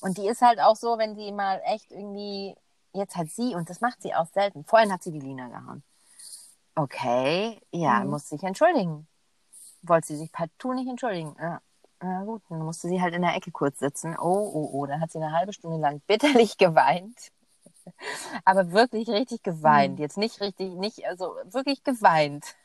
[0.00, 2.54] Und die ist halt auch so, wenn sie mal echt irgendwie,
[2.92, 5.82] jetzt hat sie, und das macht sie auch selten, vorhin hat sie die Lina gehauen.
[6.76, 8.10] Okay, ja, Mhm.
[8.10, 9.06] muss sich entschuldigen.
[9.82, 11.36] Wollte sie sich partout nicht entschuldigen.
[11.40, 11.60] Ja.
[12.00, 14.16] Na gut, dann musste sie halt in der Ecke kurz sitzen.
[14.18, 17.30] Oh, oh, oh, dann hat sie eine halbe Stunde lang bitterlich geweint.
[18.44, 19.98] Aber wirklich richtig geweint.
[19.98, 20.02] Mhm.
[20.02, 22.56] Jetzt nicht richtig, nicht, also wirklich geweint.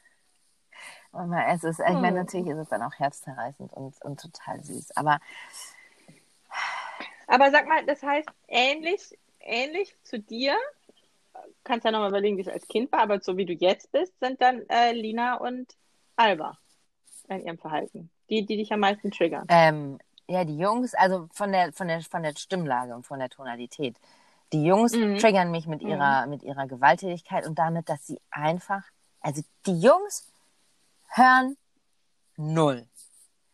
[1.12, 2.16] Und es ist, ich meine, Mhm.
[2.26, 4.96] natürlich ist es dann auch herzzerreißend und, und total süß.
[4.96, 5.20] Aber
[7.28, 10.56] Aber sag mal, das heißt, ähnlich, ähnlich zu dir,
[11.64, 14.14] kannst ja nochmal überlegen, wie es als Kind war, aber so wie du jetzt bist,
[14.20, 15.74] sind dann äh, Lina und
[16.16, 16.58] Alba
[17.28, 18.10] in ihrem Verhalten.
[18.30, 19.46] Die, die dich am meisten triggern.
[19.50, 23.30] ähm, ja, die Jungs, also von der, von der, von der Stimmlage und von der
[23.30, 23.98] Tonalität.
[24.54, 25.18] Die Jungs Mhm.
[25.18, 25.90] triggern mich mit Mhm.
[25.90, 28.84] ihrer, mit ihrer Gewalttätigkeit und damit, dass sie einfach,
[29.22, 30.32] also die Jungs
[31.08, 31.58] hören
[32.38, 32.86] null.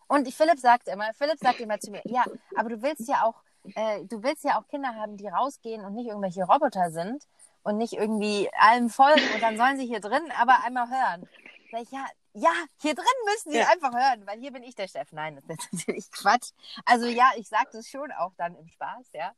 [0.07, 3.41] Und Philipp sagt immer, Philipp sagt immer zu mir, ja, aber du willst ja auch,
[3.75, 7.23] äh, du willst ja auch Kinder haben, die rausgehen und nicht irgendwelche Roboter sind
[7.65, 11.27] und nicht irgendwie allem folgen und dann sollen sie hier drin aber einmal hören.
[11.71, 13.67] Sag ich, ja, ja, hier drin müssen sie Ja.
[13.69, 15.11] einfach hören, weil hier bin ich der Chef.
[15.11, 16.51] Nein, das ist natürlich Quatsch.
[16.85, 19.33] Also ja, ich sage das schon auch dann im Spaß, ja.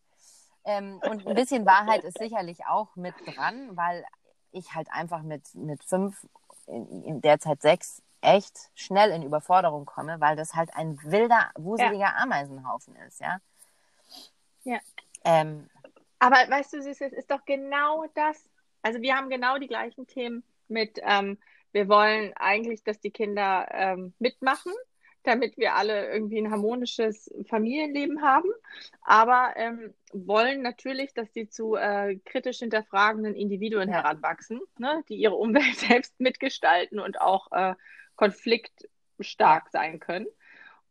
[0.65, 4.05] Ähm, und ein bisschen Wahrheit ist sicherlich auch mit dran, weil
[4.51, 6.25] ich halt einfach mit, mit fünf,
[6.65, 12.17] in, in derzeit sechs, echt schnell in Überforderung komme, weil das halt ein wilder, wuseliger
[12.17, 13.37] Ameisenhaufen ist, ja.
[14.63, 14.79] Ja.
[15.23, 15.69] Ähm,
[16.19, 18.49] Aber weißt du, Süß, es ist doch genau das.
[18.81, 21.37] Also wir haben genau die gleichen Themen mit, ähm,
[21.71, 24.71] wir wollen eigentlich, dass die Kinder ähm, mitmachen,
[25.23, 28.49] damit wir alle irgendwie ein harmonisches Familienleben haben,
[29.01, 35.35] aber ähm, wollen natürlich, dass die zu äh, kritisch hinterfragenden Individuen heranwachsen, ne, die ihre
[35.35, 37.75] Umwelt selbst mitgestalten und auch äh,
[38.15, 40.27] konfliktstark sein können.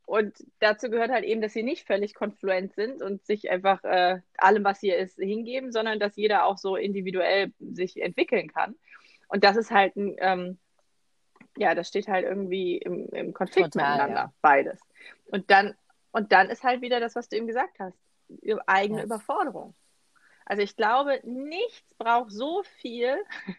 [0.07, 4.21] Und dazu gehört halt eben, dass sie nicht völlig konfluent sind und sich einfach äh,
[4.39, 8.77] allem, was hier ist, hingeben, sondern dass jeder auch so individuell sich entwickeln kann.
[9.27, 10.59] Und das ist halt ein, ähm,
[11.57, 14.33] ja, das steht halt irgendwie im, im Konflikt Total, miteinander, ja.
[14.43, 14.81] beides.
[15.27, 15.75] Und dann,
[16.13, 17.99] und dann ist halt wieder das, was du eben gesagt hast,
[18.67, 19.05] eigene Ja.
[19.07, 19.75] Überforderung.
[20.45, 23.17] Also ich glaube, nichts braucht so viel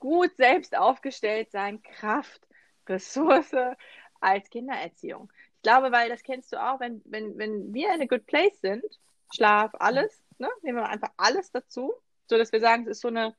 [0.00, 2.40] gut selbst aufgestellt sein, Kraft,
[2.88, 3.54] Ressource
[4.20, 5.32] als Kindererziehung.
[5.64, 8.60] Ich glaube, weil das kennst du auch, wenn, wenn, wenn wir in a good place
[8.60, 8.84] sind,
[9.34, 11.94] Schlaf, alles, ne, nehmen wir einfach alles dazu,
[12.28, 13.34] so dass wir sagen, es ist so eine,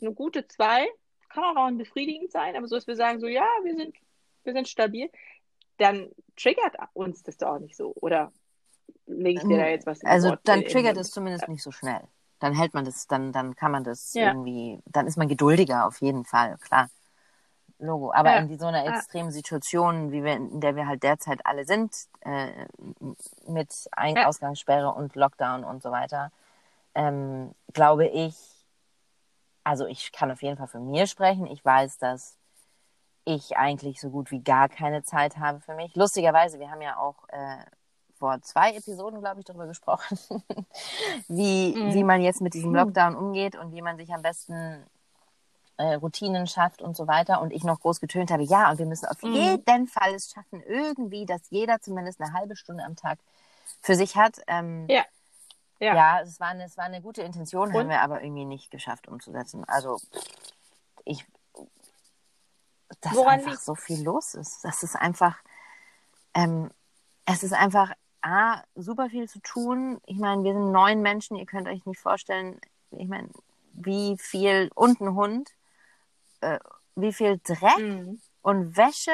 [0.00, 0.88] eine gute zwei,
[1.28, 3.94] kann auch noch befriedigend sein, aber so, dass wir sagen, so, ja, wir sind,
[4.44, 5.10] wir sind stabil,
[5.76, 7.92] dann triggert uns das doch auch nicht so.
[7.96, 8.32] Oder
[9.04, 11.72] lege ich dir da jetzt was in also Wort- dann triggert es zumindest nicht so
[11.72, 12.00] schnell.
[12.38, 14.28] Dann hält man das, dann, dann kann man das Ja.
[14.28, 16.88] irgendwie, dann ist man geduldiger auf jeden Fall, klar.
[17.78, 18.12] Logo.
[18.12, 18.38] Aber Ja.
[18.38, 22.66] in so einer extremen Situation, wie wir, in der wir halt derzeit alle sind, äh,
[23.46, 24.26] mit Ein Ja.
[24.28, 26.30] Ausgangssperre und Lockdown und so weiter,
[26.94, 28.34] ähm, glaube ich,
[29.64, 31.46] also ich kann auf jeden Fall für mir sprechen.
[31.46, 32.38] Ich weiß, dass
[33.24, 35.94] ich eigentlich so gut wie gar keine Zeit habe für mich.
[35.96, 37.58] Lustigerweise, wir haben ja auch äh,
[38.18, 40.16] vor zwei Episoden, glaube ich, darüber gesprochen,
[41.28, 41.92] wie, Mhm.
[41.92, 42.76] wie man jetzt mit diesem Mhm.
[42.76, 44.86] Lockdown umgeht und wie man sich am besten
[45.78, 47.40] äh, Routinen schafft und so weiter.
[47.40, 49.34] Und ich noch groß getönt habe, ja, und wir müssen auf Mhm.
[49.34, 53.18] jeden Fall es schaffen, irgendwie, dass jeder zumindest eine halbe Stunde am Tag
[53.80, 54.40] für sich hat.
[54.46, 55.04] Ähm, Ja.
[55.78, 55.94] Ja.
[55.94, 57.88] ja, es war eine, es war eine gute Intention, haben Und?
[57.90, 59.64] wir aber irgendwie nicht geschafft umzusetzen.
[59.66, 59.98] Also
[61.04, 61.26] ich,
[63.02, 64.64] dass Woran einfach so viel los ist.
[64.64, 65.36] Das ist einfach,
[66.32, 66.70] ähm,
[67.26, 70.00] es ist einfach A, super viel zu tun.
[70.06, 72.58] Ich meine, wir sind neun Menschen, ihr könnt euch nicht vorstellen,
[72.90, 73.28] ich meine,
[73.72, 75.50] wie viel, und ein Hund,
[76.46, 76.58] äh,
[76.94, 78.20] wie viel Dreck Mhm.
[78.42, 79.10] und Wäsche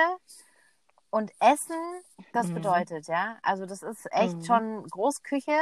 [1.10, 1.76] und Essen
[2.32, 2.54] das Mhm.
[2.54, 3.38] bedeutet, ja.
[3.42, 4.44] Also das ist echt Mhm.
[4.46, 5.58] schon Großküche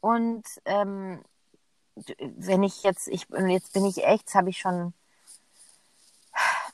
[0.00, 1.22] und ähm,
[2.18, 4.94] wenn ich jetzt, ich jetzt bin ich echt, habe ich schon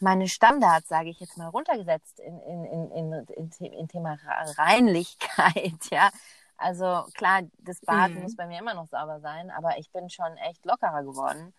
[0.01, 4.19] meine Standards, sage ich jetzt mal, runtergesetzt in, in, in, in, in, in Thema
[4.57, 6.11] Reinlichkeit, ja.
[6.57, 8.23] Also klar, das Bad Mhm.
[8.23, 11.55] muss bei mir immer noch sauber sein, aber ich bin schon echt lockerer geworden.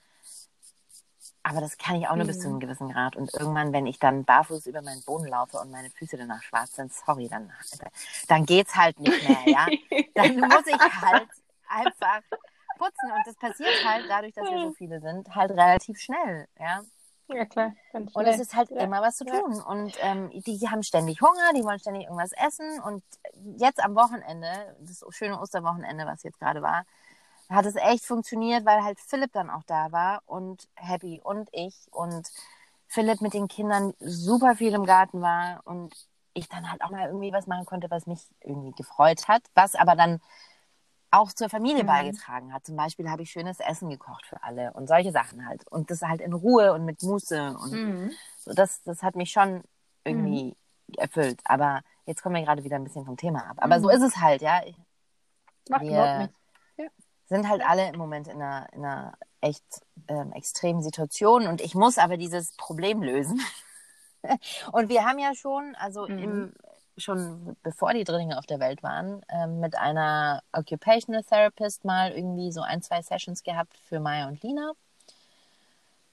[1.43, 2.41] Aber das kann ich auch nur bis Mhm.
[2.41, 3.15] zu einem gewissen Grad.
[3.15, 6.75] Und irgendwann, wenn ich dann barfuß über meinen Boden laufe und meine Füße danach schwarz
[6.75, 7.52] sind, sorry, dann,
[8.28, 9.69] dann geht's halt nicht mehr, ja.
[10.15, 11.30] Dann muss ich halt
[11.69, 12.21] einfach
[12.78, 13.12] putzen.
[13.12, 16.82] Und das passiert halt dadurch, dass wir so viele sind, halt relativ schnell, ja.
[17.28, 17.73] Ja, klar.
[17.93, 18.82] Ganz Und es ist halt Ja.
[18.82, 19.39] immer was zu Ja.
[19.39, 19.62] tun.
[19.62, 22.82] Und ähm, die, die haben ständig Hunger, die wollen ständig irgendwas essen.
[22.82, 23.04] Und
[23.58, 26.86] jetzt am Wochenende, das schöne Osterwochenende, was jetzt gerade war,
[27.49, 31.75] hat es echt funktioniert, weil halt Philipp dann auch da war und Happy und ich
[31.91, 32.29] und
[32.88, 35.93] Philipp mit den Kindern super viel im Garten war und
[36.33, 39.75] ich dann halt auch mal irgendwie was machen konnte, was mich irgendwie gefreut hat, was
[39.75, 40.21] aber dann
[41.12, 41.88] auch zur Familie Mhm.
[41.88, 42.65] beigetragen hat.
[42.65, 45.67] Zum Beispiel habe ich schönes Essen gekocht für alle und solche Sachen halt.
[45.67, 48.12] Und das halt in Ruhe und mit Muße und Mhm.
[48.38, 49.63] so, das, das hat mich schon
[50.03, 50.55] irgendwie
[50.97, 51.41] erfüllt.
[51.45, 53.57] Aber jetzt kommen wir gerade wieder ein bisschen vom Thema ab.
[53.59, 53.83] Aber Mhm.
[53.83, 54.62] so ist es halt, ja.
[54.65, 54.75] Ich,
[55.69, 56.38] Macht überhaupt nichts.
[57.30, 59.63] Sind halt alle im Moment in einer, in einer echt
[60.08, 63.39] ähm, extremen Situation und ich muss aber dieses Problem lösen.
[64.72, 66.18] und wir haben ja schon, also Mhm.
[66.18, 66.54] im,
[66.98, 72.52] schon bevor die Drillinge auf der Welt waren, ähm, mit einer Occupational Therapist mal irgendwie
[72.52, 74.74] so ein, zwei Sessions gehabt für Maya und Lina,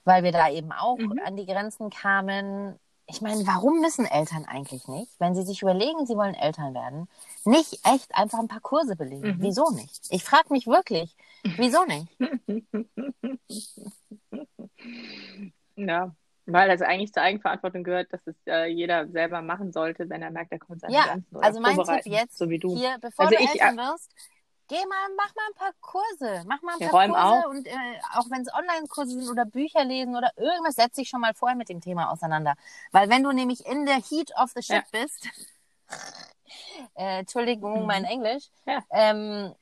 [0.05, 1.19] weil wir da eben auch Mhm.
[1.25, 2.79] an die Grenzen kamen.
[3.09, 7.07] Ich meine, warum müssen Eltern eigentlich nicht, wenn sie sich überlegen, sie wollen Eltern werden,
[7.45, 9.37] nicht echt einfach ein paar Kurse belegen?
[9.37, 9.37] Mhm.
[9.39, 10.07] Wieso nicht?
[10.09, 11.15] Ich frage mich wirklich,
[11.57, 12.07] wieso nicht?
[15.75, 16.15] Ja,
[16.47, 20.31] weil das eigentlich zur Eigenverantwortung gehört, dass es äh, jeder selber machen sollte, wenn er
[20.31, 21.35] merkt, er kommt an seine Ja, Grenzen.
[21.35, 22.75] Oder also mein Tipp jetzt so wie du.
[22.75, 24.11] hier, bevor Also du ich, Eltern wirst,
[24.67, 27.45] geh mal, mach mal ein paar Kurse, mach mal ein Ja, paar Kurse auf.
[27.47, 27.71] und äh,
[28.15, 31.55] auch wenn es Online-Kurse sind oder Bücher lesen oder irgendwas, setz dich schon mal vorher
[31.57, 32.55] mit dem Thema auseinander.
[32.91, 35.27] Weil wenn du nämlich in der Heat of the Ship bist,
[36.95, 37.87] äh, Entschuldigung, Mhm.
[37.87, 38.79] mein Englisch, Ja.
[38.91, 39.53] ähm,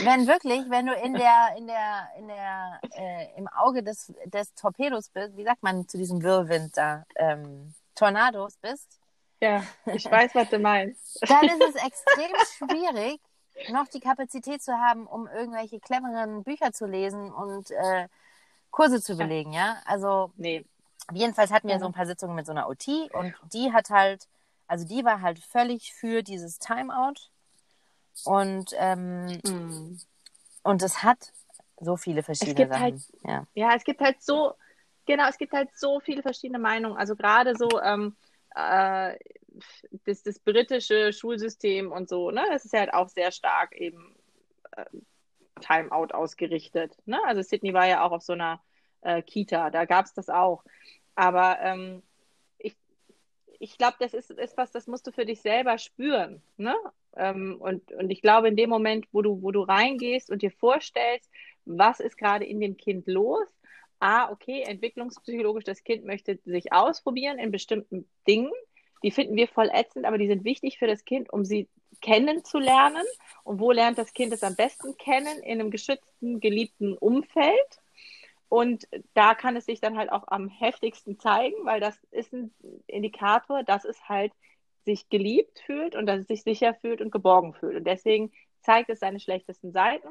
[0.00, 4.54] wenn wirklich, wenn du in der, in der, in der, äh, im Auge des, des
[4.54, 8.98] Torpedos bist, wie sagt man zu diesem Whirlwind da, ähm, Tornados bist,
[9.40, 11.20] Ja, ich weiß, was du meinst.
[11.28, 13.20] dann ist es extrem schwierig,
[13.70, 18.08] noch die Kapazität zu haben, um irgendwelche cleveren Bücher zu lesen und äh,
[18.70, 19.76] Kurse zu belegen, ja.
[19.86, 20.64] Also Nee.
[21.12, 24.26] jedenfalls hatten wir so ein paar Sitzungen mit so einer OT und die hat halt,
[24.66, 27.14] also die war halt völlig für dieses Timeout
[28.24, 30.00] und ähm, Mhm.
[30.62, 31.32] und es hat
[31.80, 32.82] so viele verschiedene gibt Sachen.
[32.82, 33.46] halt- ja.
[33.54, 34.54] Ja, es gibt halt so,
[35.06, 36.96] genau, es gibt halt so viele verschiedene Meinungen.
[36.96, 38.16] Also gerade so ähm,
[38.56, 39.16] äh,
[40.04, 44.14] das, das britische Schulsystem und so, ne, das ist ja halt auch sehr stark eben
[44.76, 44.84] äh,
[45.60, 46.96] Timeout ausgerichtet.
[47.06, 47.18] Ne?
[47.24, 48.60] Also Sydney war ja auch auf so einer
[49.02, 50.64] äh, Kita, da gab es das auch.
[51.14, 52.02] Aber ähm,
[52.58, 52.76] ich,
[53.58, 56.42] ich glaube, das ist, ist was, das musst du für dich selber spüren.
[56.56, 56.74] Ne?
[57.16, 60.50] Ähm, und, und ich glaube, in dem Moment, wo du, wo du reingehst und dir
[60.50, 61.30] vorstellst,
[61.64, 63.48] was ist gerade in dem Kind los?
[64.00, 68.52] Ah, okay, entwicklungspsychologisch, das Kind möchte sich ausprobieren in bestimmten Dingen.
[69.04, 71.68] Die finden wir voll ätzend, aber die sind wichtig für das Kind, um sie
[72.00, 73.04] kennenzulernen.
[73.42, 75.42] Und wo lernt das Kind es am besten kennen?
[75.42, 77.82] In einem geschützten, geliebten Umfeld.
[78.48, 82.54] Und da kann es sich dann halt auch am heftigsten zeigen, weil das ist ein
[82.86, 84.32] Indikator, dass es halt
[84.86, 87.76] sich geliebt fühlt und dass es sich sicher fühlt und geborgen fühlt.
[87.76, 90.08] Und deswegen zeigt es seine schlechtesten Seiten,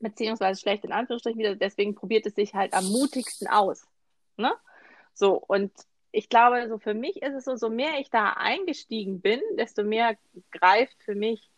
[0.00, 1.54] beziehungsweise schlecht in Anführungsstrichen wieder.
[1.54, 3.86] Deswegen probiert es sich halt am mutigsten aus.
[4.36, 4.52] Ne?
[5.14, 5.70] So, und
[6.16, 9.84] ich glaube, so für mich ist es so, so mehr ich da eingestiegen bin, desto
[9.84, 10.16] mehr
[10.50, 11.50] greift für mich,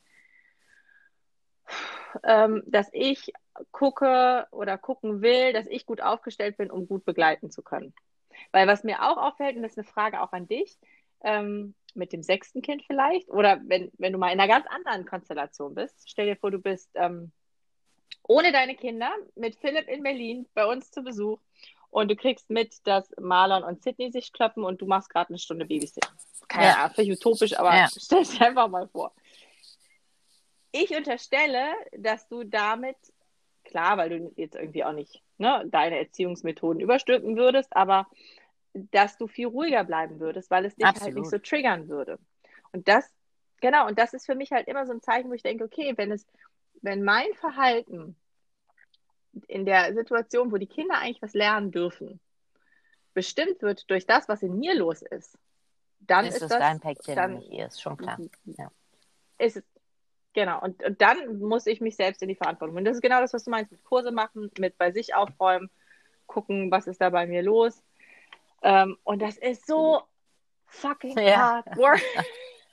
[2.25, 3.33] ähm, dass ich
[3.71, 7.95] gucke oder gucken will, dass ich gut aufgestellt bin, um gut begleiten zu können.
[8.51, 10.77] Weil was mir auch auffällt, und das ist eine Frage auch an dich,
[11.21, 13.29] ähm, mit dem sechsten Kind vielleicht.
[13.31, 16.11] Oder wenn, wenn du mal in einer ganz anderen Konstellation bist.
[16.11, 17.31] Stell dir vor, du bist ähm,
[18.25, 21.39] ohne deine Kinder mit Philipp in Berlin bei uns zu Besuch
[21.99, 25.39] und du kriegst mit, dass Marlon und Sydney sich kloppen und du machst gerade eine
[25.39, 26.11] Stunde Babysitting.
[26.47, 26.77] Keine ja.
[26.77, 27.89] Ahnung, vielleicht utopisch, aber ja.
[27.95, 29.13] stell dir einfach mal vor.
[30.71, 32.97] Ich unterstelle, dass du damit,
[33.65, 38.07] klar, weil du jetzt irgendwie auch nicht ne, deine Erziehungsmethoden überstülpen würdest, aber
[38.75, 41.07] dass du viel ruhiger bleiben würdest, weil es dich Absolut.
[41.07, 42.19] halt nicht so triggern würde.
[42.73, 43.13] Und das,
[43.61, 45.95] genau, und das ist für mich halt immer so ein Zeichen, wo ich denke, okay,
[45.97, 46.27] wenn es,
[46.81, 48.15] wenn mein Verhalten
[49.47, 52.21] in der Situation, wo die Kinder eigentlich was lernen dürfen,
[53.15, 55.39] bestimmt wird durch das, was in mir los ist,
[56.01, 58.19] dann ist, ist es das dein Päckchen, dann, nicht ihr, ist schon klar.
[58.45, 58.71] Ja.
[59.39, 59.63] Ist
[60.33, 60.61] genau.
[60.61, 62.77] Und, und dann muss ich mich selbst in die Verantwortung.
[62.77, 65.71] Und das ist genau das, was du meinst, mit Kurse machen, mit bei sich aufräumen,
[66.27, 67.83] gucken, was ist da bei mir los.
[68.63, 70.03] Ähm, und das ist so
[70.67, 71.65] fucking ja.
[71.65, 72.03] hard work.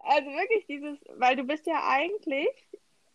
[0.00, 2.67] also wirklich dieses, weil du bist ja eigentlich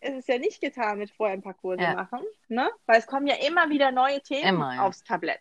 [0.04, 1.94] es ist ja nicht getan mit vorher ein paar Kurse ja.
[1.94, 2.70] machen, ne?
[2.86, 4.82] Weil es kommen ja immer wieder neue Themen immer, ja.
[4.82, 5.40] aufs Tablett.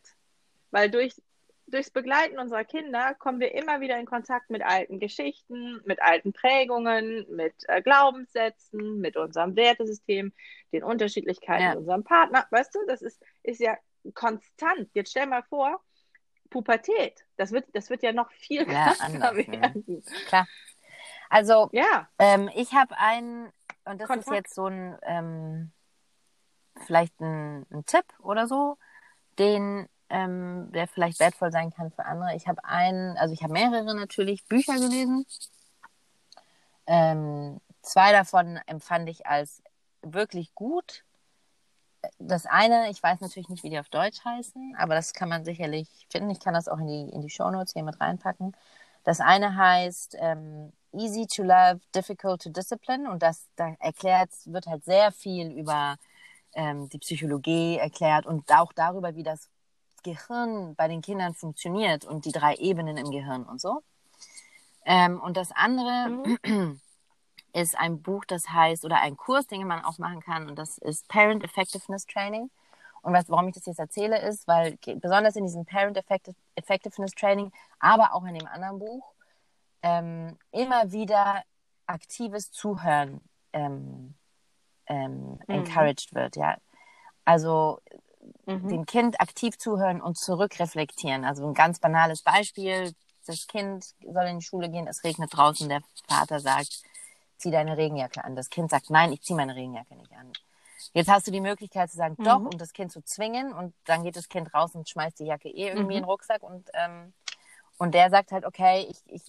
[0.72, 1.22] Weil durch,
[1.68, 6.34] durchs Begleiten unserer Kinder kommen wir immer wieder in Kontakt mit alten Geschichten, mit alten
[6.34, 10.32] Prägungen, mit äh, Glaubenssätzen, mit unserem Wertesystem,
[10.72, 11.74] den Unterschiedlichkeiten ja.
[11.74, 12.48] unserem Partner.
[12.50, 13.78] Weißt du, das ist, ist ja
[14.14, 14.90] konstant.
[14.94, 15.82] Jetzt stell mal vor,
[16.50, 19.48] Pubertät, das wird, das wird ja noch viel ja, anders, ne?
[19.48, 20.04] werden.
[20.28, 20.48] Klar.
[21.30, 22.08] Also, ja.
[22.20, 23.52] Ähm, ich habe einen
[23.86, 24.28] und das Kontakt.
[24.28, 25.72] ist jetzt so ein, ähm,
[26.86, 28.78] vielleicht ein, ein, Tipp oder so,
[29.40, 32.36] den, ähm, der vielleicht wertvoll sein kann für andere.
[32.36, 35.26] Ich habe einen, also ich habe mehrere natürlich Bücher gelesen.
[36.86, 39.62] Ähm, zwei davon empfand ich als
[40.02, 41.04] wirklich gut.
[42.20, 45.46] Das eine, ich weiß natürlich nicht, wie die auf Deutsch heißen, aber das kann man
[45.46, 46.30] sicherlich finden.
[46.30, 48.56] Ich kann das auch in die, in die Shownotes hier mit reinpacken.
[49.04, 54.68] Das eine heißt ähm, Easy to Love, Difficult to Discipline und das da erklärt, wird
[54.68, 55.98] halt sehr viel über
[56.54, 59.50] ähm, die Psychologie erklärt und auch darüber, wie das
[60.04, 63.82] Gehirn bei den Kindern funktioniert und die drei Ebenen im Gehirn und so.
[64.86, 66.10] Ähm, und das andere
[66.46, 66.80] mhm.
[67.54, 70.78] ist ein Buch, das heißt, oder ein Kurs, den man auch machen kann, und das
[70.78, 72.50] ist Parent Effectiveness Training.
[73.02, 75.98] Und was, warum ich das jetzt erzähle, ist, weil besonders in diesem Parent
[76.56, 79.13] Effectiveness Training, aber auch in dem anderen Buch,
[79.84, 81.44] ähm, immer wieder
[81.86, 84.16] aktives Zuhören ähm,
[84.88, 85.56] ähm, mhm.
[85.56, 86.58] encouraged wird, ja.
[87.26, 87.80] Also
[88.46, 88.68] mhm.
[88.70, 91.26] dem Kind aktiv zuhören und zurückreflektieren.
[91.26, 92.94] Also ein ganz banales Beispiel.
[93.26, 96.84] Das Kind soll in die Schule gehen, es regnet draußen, der Vater sagt,
[97.38, 98.36] zieh deine Regenjacke an.
[98.36, 100.32] Das Kind sagt, nein, ich ziehe meine Regenjacke nicht an.
[100.94, 102.24] Jetzt hast du die Möglichkeit zu sagen, mhm.
[102.24, 105.26] doch, um das Kind zu zwingen und dann geht das Kind raus und schmeißt die
[105.26, 105.92] Jacke eh irgendwie mhm.
[105.92, 107.14] in den Rucksack und, ähm,
[107.78, 109.24] und der sagt halt, okay, ich, ich,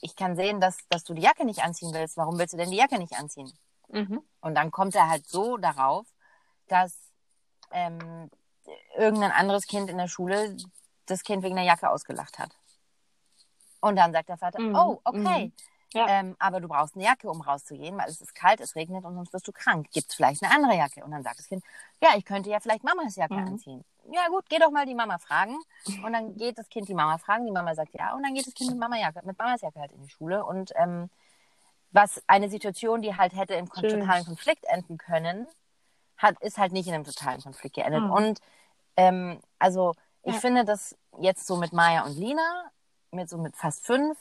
[0.00, 2.16] ich kann sehen, dass, dass du die Jacke nicht anziehen willst.
[2.16, 3.52] Warum willst du denn die Jacke nicht anziehen?
[3.88, 4.22] Mhm.
[4.40, 6.06] Und dann kommt er halt so darauf,
[6.68, 6.96] dass
[7.70, 8.30] ähm,
[8.96, 10.56] irgendein anderes Kind in der Schule
[11.06, 12.56] das Kind wegen der Jacke ausgelacht hat.
[13.80, 14.74] Und dann sagt der Vater, mhm.
[14.74, 15.52] oh, okay, mhm.
[15.92, 16.06] Ja.
[16.08, 19.14] Ähm, aber du brauchst eine Jacke, um rauszugehen, weil es ist kalt, es regnet und
[19.14, 19.90] sonst wirst du krank.
[19.90, 21.04] Gibt es vielleicht eine andere Jacke?
[21.04, 21.64] Und dann sagt das Kind,
[22.00, 23.48] ja, ich könnte ja vielleicht Mamas Jacke mhm.
[23.48, 23.84] anziehen.
[24.12, 25.58] Ja gut, geh doch mal die Mama fragen.
[26.04, 28.46] Und dann geht das Kind die Mama fragen, die Mama sagt ja, und dann geht
[28.46, 30.44] das Kind mit, Mama Jacke, mit Mamas Jacke halt in die Schule.
[30.44, 31.10] Und ähm,
[31.90, 34.00] was eine Situation, die halt hätte im Schön.
[34.00, 35.46] totalen Konflikt enden können,
[36.16, 38.02] hat, ist halt nicht in einem totalen Konflikt geendet.
[38.02, 38.10] Mhm.
[38.10, 38.40] Und
[38.96, 40.40] ähm, also ich ja.
[40.40, 42.70] finde das jetzt so mit Maya und Lina,
[43.10, 44.18] mit so mit fast fünf,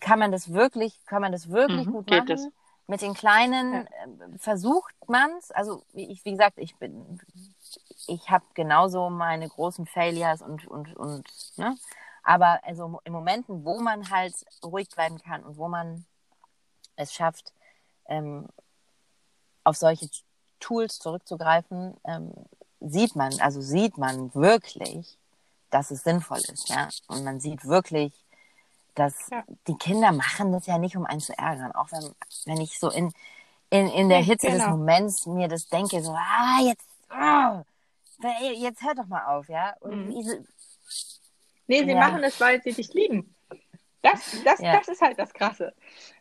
[0.00, 2.30] kann man das wirklich, kann man das wirklich mhm, gut machen.
[2.30, 2.48] Es.
[2.86, 3.80] Mit den Kleinen ja.
[3.80, 5.50] Äh, versucht man es.
[5.50, 7.18] Also wie, wie gesagt, ich bin,
[8.06, 11.26] ich habe genauso meine großen Failures und und und
[11.56, 11.76] ne.
[12.22, 16.04] Aber also in Momenten, wo man halt ruhig bleiben kann und wo man
[16.96, 17.52] es schafft,
[18.06, 18.48] ähm,
[19.62, 20.08] auf solche
[20.60, 22.32] Tools zurückzugreifen, ähm,
[22.80, 25.18] sieht man, also sieht man wirklich,
[25.70, 26.88] dass es sinnvoll ist, ja.
[27.08, 28.23] Und man sieht wirklich,
[28.94, 29.44] dass ja.
[29.66, 31.72] die Kinder machen das ja nicht, um einen zu ärgern.
[31.72, 32.14] Auch wenn,
[32.46, 33.12] wenn ich so in,
[33.70, 34.58] in, in der Hitze genau.
[34.58, 37.62] des Moments mir das denke, so, ah, jetzt, oh,
[38.54, 39.74] jetzt hört doch mal auf, ja.
[39.80, 40.14] Und mhm.
[40.14, 40.44] diese,
[41.66, 41.96] nee, sie ja.
[41.96, 43.34] machen das, weil sie dich lieben.
[44.02, 44.76] Das, das, ja.
[44.76, 45.74] das ist halt das Krasse.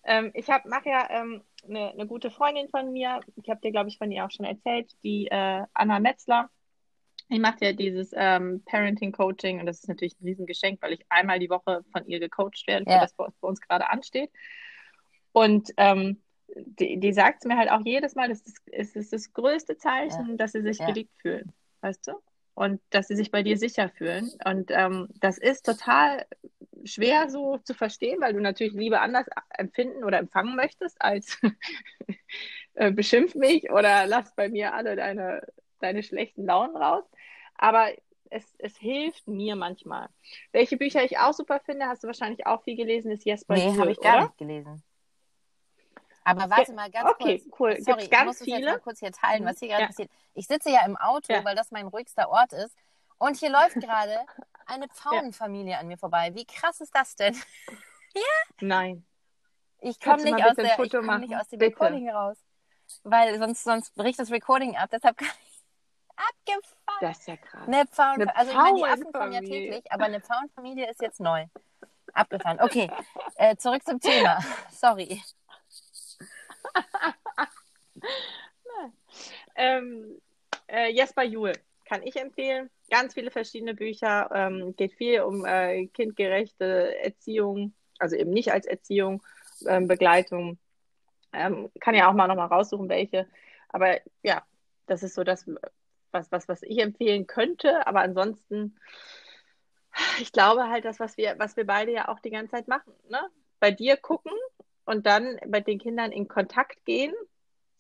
[0.06, 3.90] Ähm, ich mache ja ähm, eine, eine gute Freundin von mir, ich habe dir, glaube
[3.90, 6.50] ich, von ihr auch schon erzählt, die äh, Anna Metzler
[7.30, 11.40] ich mache ja dieses ähm, Parenting-Coaching und das ist natürlich ein Riesengeschenk, weil ich einmal
[11.40, 12.96] die Woche von ihr gecoacht werde, ja.
[12.96, 14.30] für das, was bei uns gerade ansteht.
[15.32, 16.22] Und ähm,
[16.56, 19.78] die, die sagt es mir halt auch jedes Mal, das ist, es ist das größte
[19.78, 20.36] Zeichen, ja.
[20.36, 20.88] dass sie sich ja.
[20.88, 21.52] geliebt fühlen,
[21.82, 22.14] weißt du?
[22.56, 24.30] Und dass sie sich bei dir sicher fühlen.
[24.46, 26.26] Und ähm, das ist total
[26.84, 31.40] schwer so zu verstehen, weil du natürlich Liebe anders empfinden oder empfangen möchtest als
[32.76, 35.42] äh, beschimpf mich oder lass bei mir alle deine,
[35.84, 37.04] deine schlechten Launen raus.
[37.56, 37.92] Aber
[38.30, 40.10] es, es hilft mir manchmal.
[40.52, 43.78] Welche Bücher ich auch super finde, hast du wahrscheinlich auch viel gelesen, ist Jesper Nee,
[43.78, 44.24] habe ich gar oder?
[44.26, 44.84] nicht gelesen.
[46.26, 47.60] Aber warte mal ganz okay, kurz.
[47.60, 47.84] cool.
[47.84, 48.60] Sorry, Gibt's ganz ich muss es viele?
[48.60, 49.88] jetzt mal kurz hier teilen, was hier gerade Ja.
[49.88, 50.10] passiert.
[50.34, 51.44] Ich sitze ja im Auto, Ja.
[51.44, 52.76] weil das mein ruhigster Ort ist.
[53.18, 54.18] Und hier läuft gerade
[54.66, 54.88] eine
[55.34, 56.32] Pfauenfamilie an mir vorbei.
[56.34, 57.36] Wie krass ist das denn?
[58.62, 59.06] Nein.
[59.82, 61.76] Ich komme nicht, aus der- ich komm nicht aus dem Bitte.
[61.76, 62.38] Recording raus.
[63.04, 64.90] Weil sonst, sonst bricht das Recording ab.
[64.92, 65.53] Deshalb kann ich
[66.30, 66.98] abgefahren.
[67.02, 67.68] Das ist ja krass.
[67.68, 69.70] Eine Pfauen, Eine also ich meine, die Affen kommen ja Pfauenfamilie.
[69.70, 71.46] täglich, aber eine Pfauenfamilie ist jetzt neu.
[72.14, 72.60] Abgefahren.
[72.62, 72.92] Okay,
[73.36, 74.40] äh, zurück zum Thema.
[74.72, 75.22] Sorry.
[79.56, 80.20] Ähm,
[80.68, 81.54] äh, Jesper Juhl
[81.86, 82.70] kann ich empfehlen.
[82.90, 84.30] Ganz viele verschiedene Bücher.
[84.34, 89.22] Ähm, geht viel um äh, kindgerechte Erziehung, also eben nicht als Erziehung,
[89.68, 90.58] ähm, Begleitung.
[91.34, 93.28] Ähm, kann ja auch mal nochmal raussuchen, welche.
[93.70, 94.44] Aber ja,
[94.86, 95.46] das ist so das,
[96.14, 97.86] was, was, was ich empfehlen könnte.
[97.88, 98.80] Aber ansonsten,
[100.20, 102.94] ich glaube halt, das, was wir, was wir beide ja auch die ganze Zeit machen.
[103.10, 103.22] Ne?
[103.60, 104.34] Bei dir gucken
[104.86, 107.14] und dann bei den Kindern in Kontakt gehen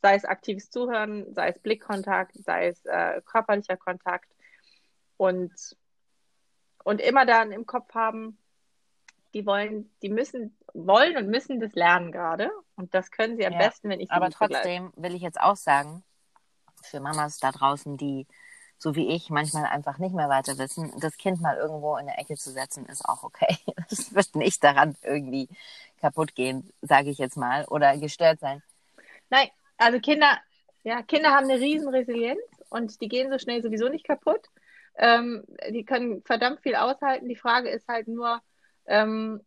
[0.03, 4.29] sei es aktives Zuhören, sei es Blickkontakt, sei es äh, körperlicher Kontakt
[5.15, 5.51] und,
[6.83, 8.37] und immer dann im Kopf haben,
[9.33, 13.53] die wollen, die müssen, wollen und müssen das lernen gerade und das können sie am
[13.53, 14.67] Ja, besten, wenn ich sie Aber nicht begleite.
[14.67, 16.03] trotzdem will ich jetzt auch sagen,
[16.85, 18.27] für Mamas da draußen, die
[18.83, 22.19] so wie ich manchmal einfach nicht mehr weiter wissen, das Kind mal irgendwo in der
[22.19, 23.57] Ecke zu setzen, ist auch okay.
[23.89, 25.47] Das wird nicht daran irgendwie
[26.01, 28.61] kaputt gehen, sage ich jetzt mal, oder gestört sein.
[29.29, 30.37] Nein, also Kinder,
[30.83, 34.47] ja, Kinder haben eine riesen Resilienz und die gehen so schnell sowieso nicht kaputt.
[34.95, 37.29] Ähm, die können verdammt viel aushalten.
[37.29, 38.41] Die Frage ist halt nur,
[38.85, 39.41] ähm,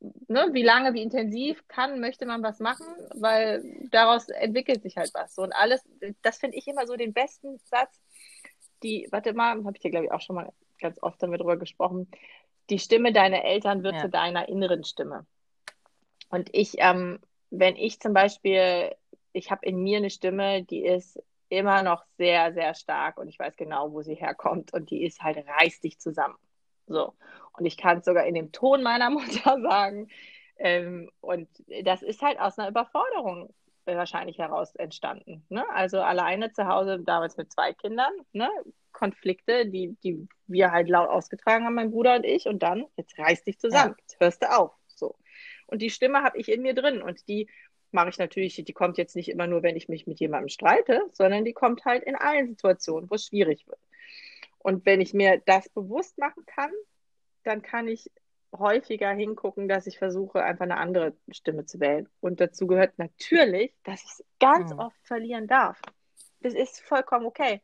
[0.00, 5.12] ne, wie lange, wie intensiv kann, möchte man was machen, weil daraus entwickelt sich halt
[5.14, 5.34] was.
[5.34, 5.82] So, und alles,
[6.22, 8.00] das finde ich immer so den besten Satz.
[8.82, 11.56] Die, warte mal, habe ich dir, glaube ich, auch schon mal ganz oft damit drüber
[11.56, 12.08] gesprochen.
[12.70, 14.02] Die Stimme deiner Eltern wird Ja.
[14.02, 15.26] zu deiner inneren Stimme.
[16.30, 17.18] Und ich, ähm,
[17.50, 18.94] wenn ich zum Beispiel,
[19.32, 23.38] ich habe in mir eine Stimme, die ist immer noch sehr, sehr stark und ich
[23.38, 26.36] weiß genau, wo sie herkommt und die ist halt, reiß dich zusammen.
[26.88, 27.14] So.
[27.58, 30.08] Und ich kann es sogar in dem Ton meiner Mutter sagen.
[30.58, 31.48] Ähm, und
[31.84, 33.54] das ist halt aus einer Überforderung
[33.86, 35.44] äh, wahrscheinlich heraus entstanden.
[35.48, 35.64] Ne?
[35.70, 38.48] Also alleine zu Hause, damals mit zwei Kindern, ne?
[38.92, 42.46] Konflikte, die, die wir halt laut ausgetragen haben, mein Bruder und ich.
[42.46, 44.72] Und dann, jetzt reiß dich zusammen, jetzt hörst du auf.
[44.88, 45.14] So.
[45.68, 47.48] Und die Stimme habe ich in mir drin und die
[47.92, 51.02] mache ich natürlich, die kommt jetzt nicht immer nur, wenn ich mich mit jemandem streite,
[51.12, 53.78] sondern die kommt halt in allen Situationen, wo es schwierig wird.
[54.58, 56.70] Und wenn ich mir das bewusst machen kann,
[57.44, 58.10] dann kann ich
[58.56, 62.08] häufiger hingucken, dass ich versuche, einfach eine andere Stimme zu wählen.
[62.20, 64.78] Und dazu gehört natürlich, dass ich es ganz Mhm.
[64.78, 65.80] oft verlieren darf.
[66.40, 67.60] Das ist vollkommen okay.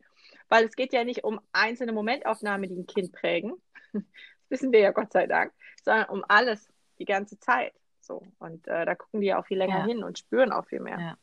[0.47, 3.53] Weil es geht ja nicht um einzelne Momentaufnahmen, die ein Kind prägen.
[3.93, 4.03] Das
[4.49, 6.67] wissen wir ja Gott sei Dank, sondern um alles,
[6.99, 7.73] die ganze Zeit.
[7.99, 8.21] So.
[8.39, 9.85] Und äh, da gucken die ja auch viel länger Ja.
[9.85, 10.99] hin und spüren auch viel mehr.
[10.99, 11.17] Ja.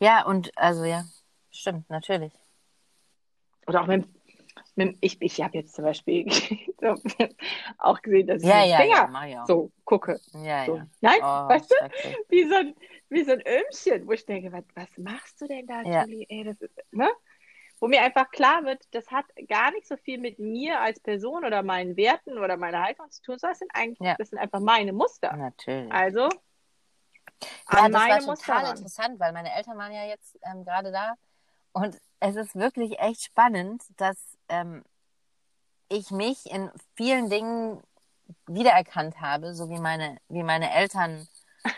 [0.00, 1.04] Ja, und also ja,
[1.50, 2.32] stimmt, natürlich.
[3.66, 4.08] Oder auch mit,
[5.00, 6.26] ich, ich habe jetzt zum Beispiel
[7.78, 10.20] auch gesehen, dass ich Ja, ja, Finger ja, so gucke.
[10.34, 10.82] Ja, So.
[11.00, 11.74] Nein, Oh, weißt du,
[12.28, 12.74] wie so ein,
[13.08, 15.82] wie so ein Ömchen, wo ich denke, was, was machst du denn da.
[15.82, 16.26] Julie?
[16.28, 17.08] Ey, das ist, ne?
[17.80, 21.44] Wo mir einfach klar wird, das hat gar nicht so viel mit mir als Person
[21.44, 24.60] oder meinen Werten oder meiner Haltung zu tun, sondern das sind eigentlich, das sind einfach
[24.60, 25.36] meine Muster.
[25.36, 25.92] Natürlich.
[25.92, 26.28] Also,
[27.70, 28.76] Ja, das war Muster total ran.
[28.76, 31.14] interessant, weil meine Eltern waren ja jetzt ähm, gerade da.
[31.72, 34.84] Und es ist wirklich echt spannend, dass ähm,
[35.88, 37.82] ich mich in vielen Dingen
[38.46, 41.26] wiedererkannt habe, so wie meine, wie meine Eltern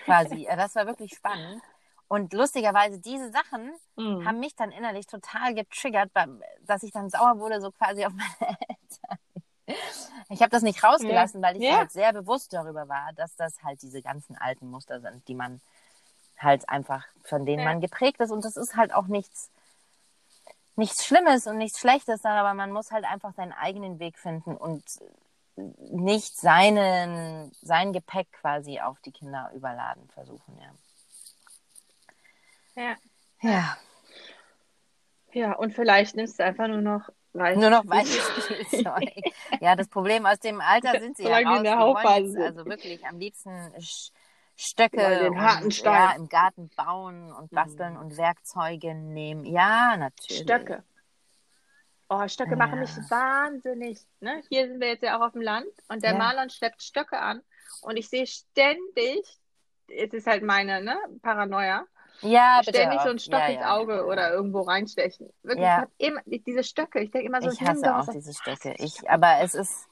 [0.05, 0.47] quasi.
[0.49, 1.63] Äh, das war wirklich spannend.
[2.09, 4.27] Und lustigerweise, diese Sachen Mhm.
[4.27, 6.11] haben mich dann innerlich total getriggert,
[6.63, 9.19] dass ich dann sauer wurde, so quasi auf meine Eltern.
[10.29, 11.79] Ich habe das nicht rausgelassen, weil ich Ja.
[11.79, 15.61] halt sehr bewusst darüber war, dass das halt diese ganzen alten Muster sind, die man
[16.39, 17.71] halt einfach, von denen Ja.
[17.71, 18.31] man geprägt ist.
[18.33, 19.51] Und das ist halt auch nichts,
[20.77, 24.83] nichts Schlimmes und nichts Schlechtes, aber man muss halt einfach seinen eigenen Weg finden und
[25.57, 30.73] nicht seinen, sein Gepäck quasi auf die Kinder überladen versuchen, ja.
[32.83, 32.97] Ja.
[33.43, 33.77] Ja,
[35.33, 37.57] ja, und vielleicht nimmst du einfach nur noch weiß.
[37.57, 39.11] nur noch weiches Spielzeug.
[39.61, 41.59] ja, das Problem aus dem Alter sind sie ja Solange die raus.
[41.59, 42.43] in der Hauptphase sind.
[42.43, 44.11] also wirklich am liebsten Sch-
[44.63, 45.95] Stöcke den harten und, Stein.
[45.95, 48.01] ja, im Garten bauen und basteln Mhm.
[48.01, 49.47] und Werkzeuge nehmen.
[49.47, 50.43] Ja, natürlich.
[50.43, 50.85] Stöcke.
[52.11, 52.57] Oh, Stöcke ja.
[52.57, 54.01] machen mich wahnsinnig.
[54.21, 54.43] Ne?
[54.51, 56.19] Hier sind wir jetzt ja auch auf dem Land und der ja.
[56.19, 57.41] Marlon schleppt Stöcke an
[57.81, 59.25] und ich sehe ständig,
[59.89, 61.87] es ist halt meine ne, Paranoia,
[62.21, 65.33] ja, ständig so einen Stock ja, ins Auge ja, oder irgendwo reinstechen.
[65.43, 65.87] Wirklich, ja.
[65.97, 67.01] immer diese Stöcke.
[67.01, 68.75] Ich denke immer so, ich hasse auch diese Stöcke.
[68.77, 69.90] Ich, aber es ist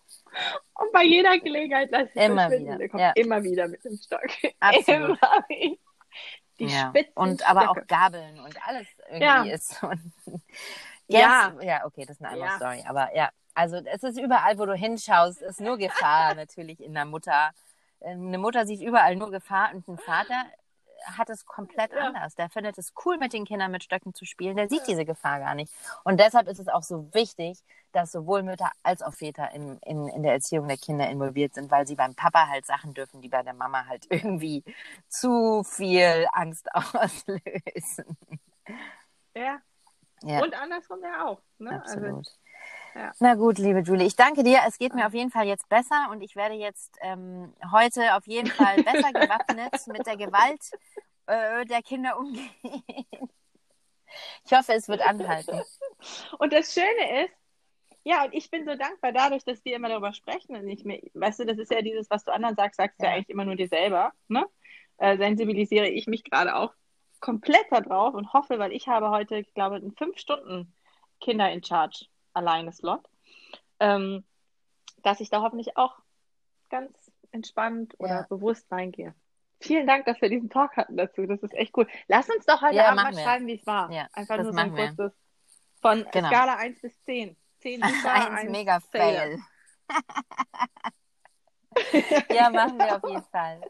[0.74, 2.78] und bei jeder Gelegenheit lasse ich immer wieder.
[2.78, 3.12] Der kommt ja.
[3.12, 4.28] immer wieder mit dem Stock.
[4.60, 5.18] Absolut.
[5.22, 5.76] Immer wieder.
[6.58, 6.92] Die ja.
[7.14, 9.42] Und aber auch Gabeln und alles irgendwie ja.
[9.44, 9.80] ist.
[11.10, 11.54] Yes, ja.
[11.62, 12.56] ja, okay, das ist eine andere ja.
[12.56, 12.84] Story.
[12.86, 17.06] Aber ja, also es ist überall, wo du hinschaust, ist nur Gefahr natürlich in der
[17.06, 17.50] Mutter.
[18.00, 20.44] Eine Mutter sieht überall nur Gefahr und ein Vater
[21.04, 21.98] hat es komplett ja.
[22.00, 22.34] anders.
[22.34, 24.56] Der findet es cool, mit den Kindern mit Stöcken zu spielen.
[24.56, 25.72] Der sieht diese Gefahr gar nicht.
[26.04, 27.58] Und deshalb ist es auch so wichtig,
[27.92, 31.70] dass sowohl Mütter als auch Väter in, in, in der Erziehung der Kinder involviert sind,
[31.70, 34.64] weil sie beim Papa halt Sachen dürfen, die bei der Mama halt irgendwie
[35.08, 38.18] zu viel Angst auslösen.
[39.34, 39.58] Ja.
[40.22, 40.42] ja.
[40.42, 41.40] Und andersrum ja auch.
[41.58, 41.70] Ne?
[41.70, 42.18] Also Absolut.
[42.18, 42.30] Also,
[42.94, 43.12] ja.
[43.20, 44.60] Na gut, liebe Julie, ich danke dir.
[44.66, 48.26] Es geht mir auf jeden Fall jetzt besser und ich werde jetzt ähm, heute auf
[48.26, 50.62] jeden Fall besser gewappnet mit der Gewalt
[51.26, 52.50] äh, der Kinder umgehen.
[54.44, 55.60] Ich hoffe, es wird anhalten.
[56.38, 57.34] Und das Schöne ist,
[58.04, 60.98] ja, und ich bin so dankbar dadurch, dass wir immer darüber sprechen und nicht mehr,
[61.12, 63.44] weißt du, das ist ja dieses, was du anderen sagst, sagst du ja eigentlich immer
[63.44, 64.46] nur dir selber, ne?
[64.96, 66.72] Äh, sensibilisiere ich mich gerade auch
[67.20, 70.74] komplett darauf und hoffe, weil ich habe heute, ich glaube, fünf Stunden
[71.20, 73.08] Kinder in Charge alleine Slot,
[73.80, 74.24] ähm,
[75.02, 75.96] dass ich da hoffentlich auch
[76.70, 78.26] ganz entspannt oder ja.
[78.28, 79.14] bewusst reingehe.
[79.60, 81.26] Vielen Dank, dass wir diesen Talk hatten dazu.
[81.26, 81.88] Das ist echt cool.
[82.06, 83.22] Lass uns doch heute ja, Abend mal wir.
[83.22, 83.90] schreiben, wie es war.
[83.90, 85.12] Ja, Einfach nur so ein kurzes
[85.80, 86.28] von genau.
[86.28, 87.36] Skala 1 bis 10.
[87.60, 89.38] 10 super, 1, 1 mega fail.
[92.30, 93.60] ja, machen wir auf jeden Fall.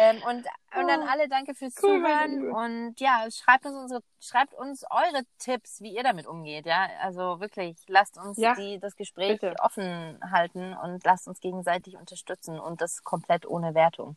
[0.00, 0.46] Ähm, und,
[0.78, 1.06] und dann oh.
[1.10, 2.52] alle danke fürs cool, Zuhören.
[2.52, 6.66] Und ja, schreibt uns unsere, schreibt uns eure Tipps, wie ihr damit umgeht.
[6.66, 9.56] Ja, also wirklich, lasst uns ja, die, das Gespräch bitte.
[9.60, 14.16] offen halten und lasst uns gegenseitig unterstützen und das komplett ohne Wertung.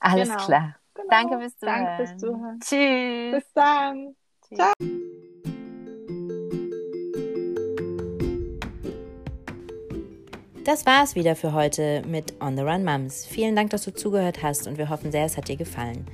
[0.00, 0.44] Alles genau.
[0.44, 0.76] klar.
[0.94, 1.08] Genau.
[1.08, 1.84] Danke fürs Zuhören.
[1.84, 2.60] Danke fürs Zuhören.
[2.60, 3.44] Tschüss.
[3.44, 4.16] Bis dann.
[4.48, 4.58] Tschüss.
[4.58, 4.99] Ciao.
[10.64, 13.24] Das war's wieder für heute mit On the Run Mums.
[13.24, 16.06] Vielen Dank, dass du zugehört hast und wir hoffen sehr, es hat dir gefallen.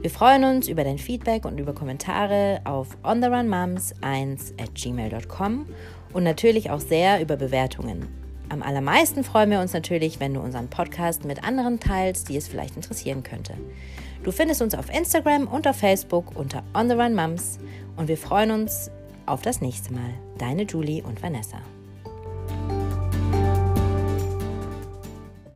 [0.00, 5.66] Wir freuen uns über dein Feedback und über Kommentare auf ontherunmoms1 at gmail.com
[6.12, 8.06] und natürlich auch sehr über Bewertungen.
[8.48, 12.46] Am allermeisten freuen wir uns natürlich, wenn du unseren Podcast mit anderen teilst, die es
[12.46, 13.54] vielleicht interessieren könnte.
[14.22, 17.58] Du findest uns auf Instagram und auf Facebook unter On the Run Mums
[17.96, 18.92] und wir freuen uns
[19.26, 20.14] auf das nächste Mal.
[20.38, 21.58] Deine Julie und Vanessa.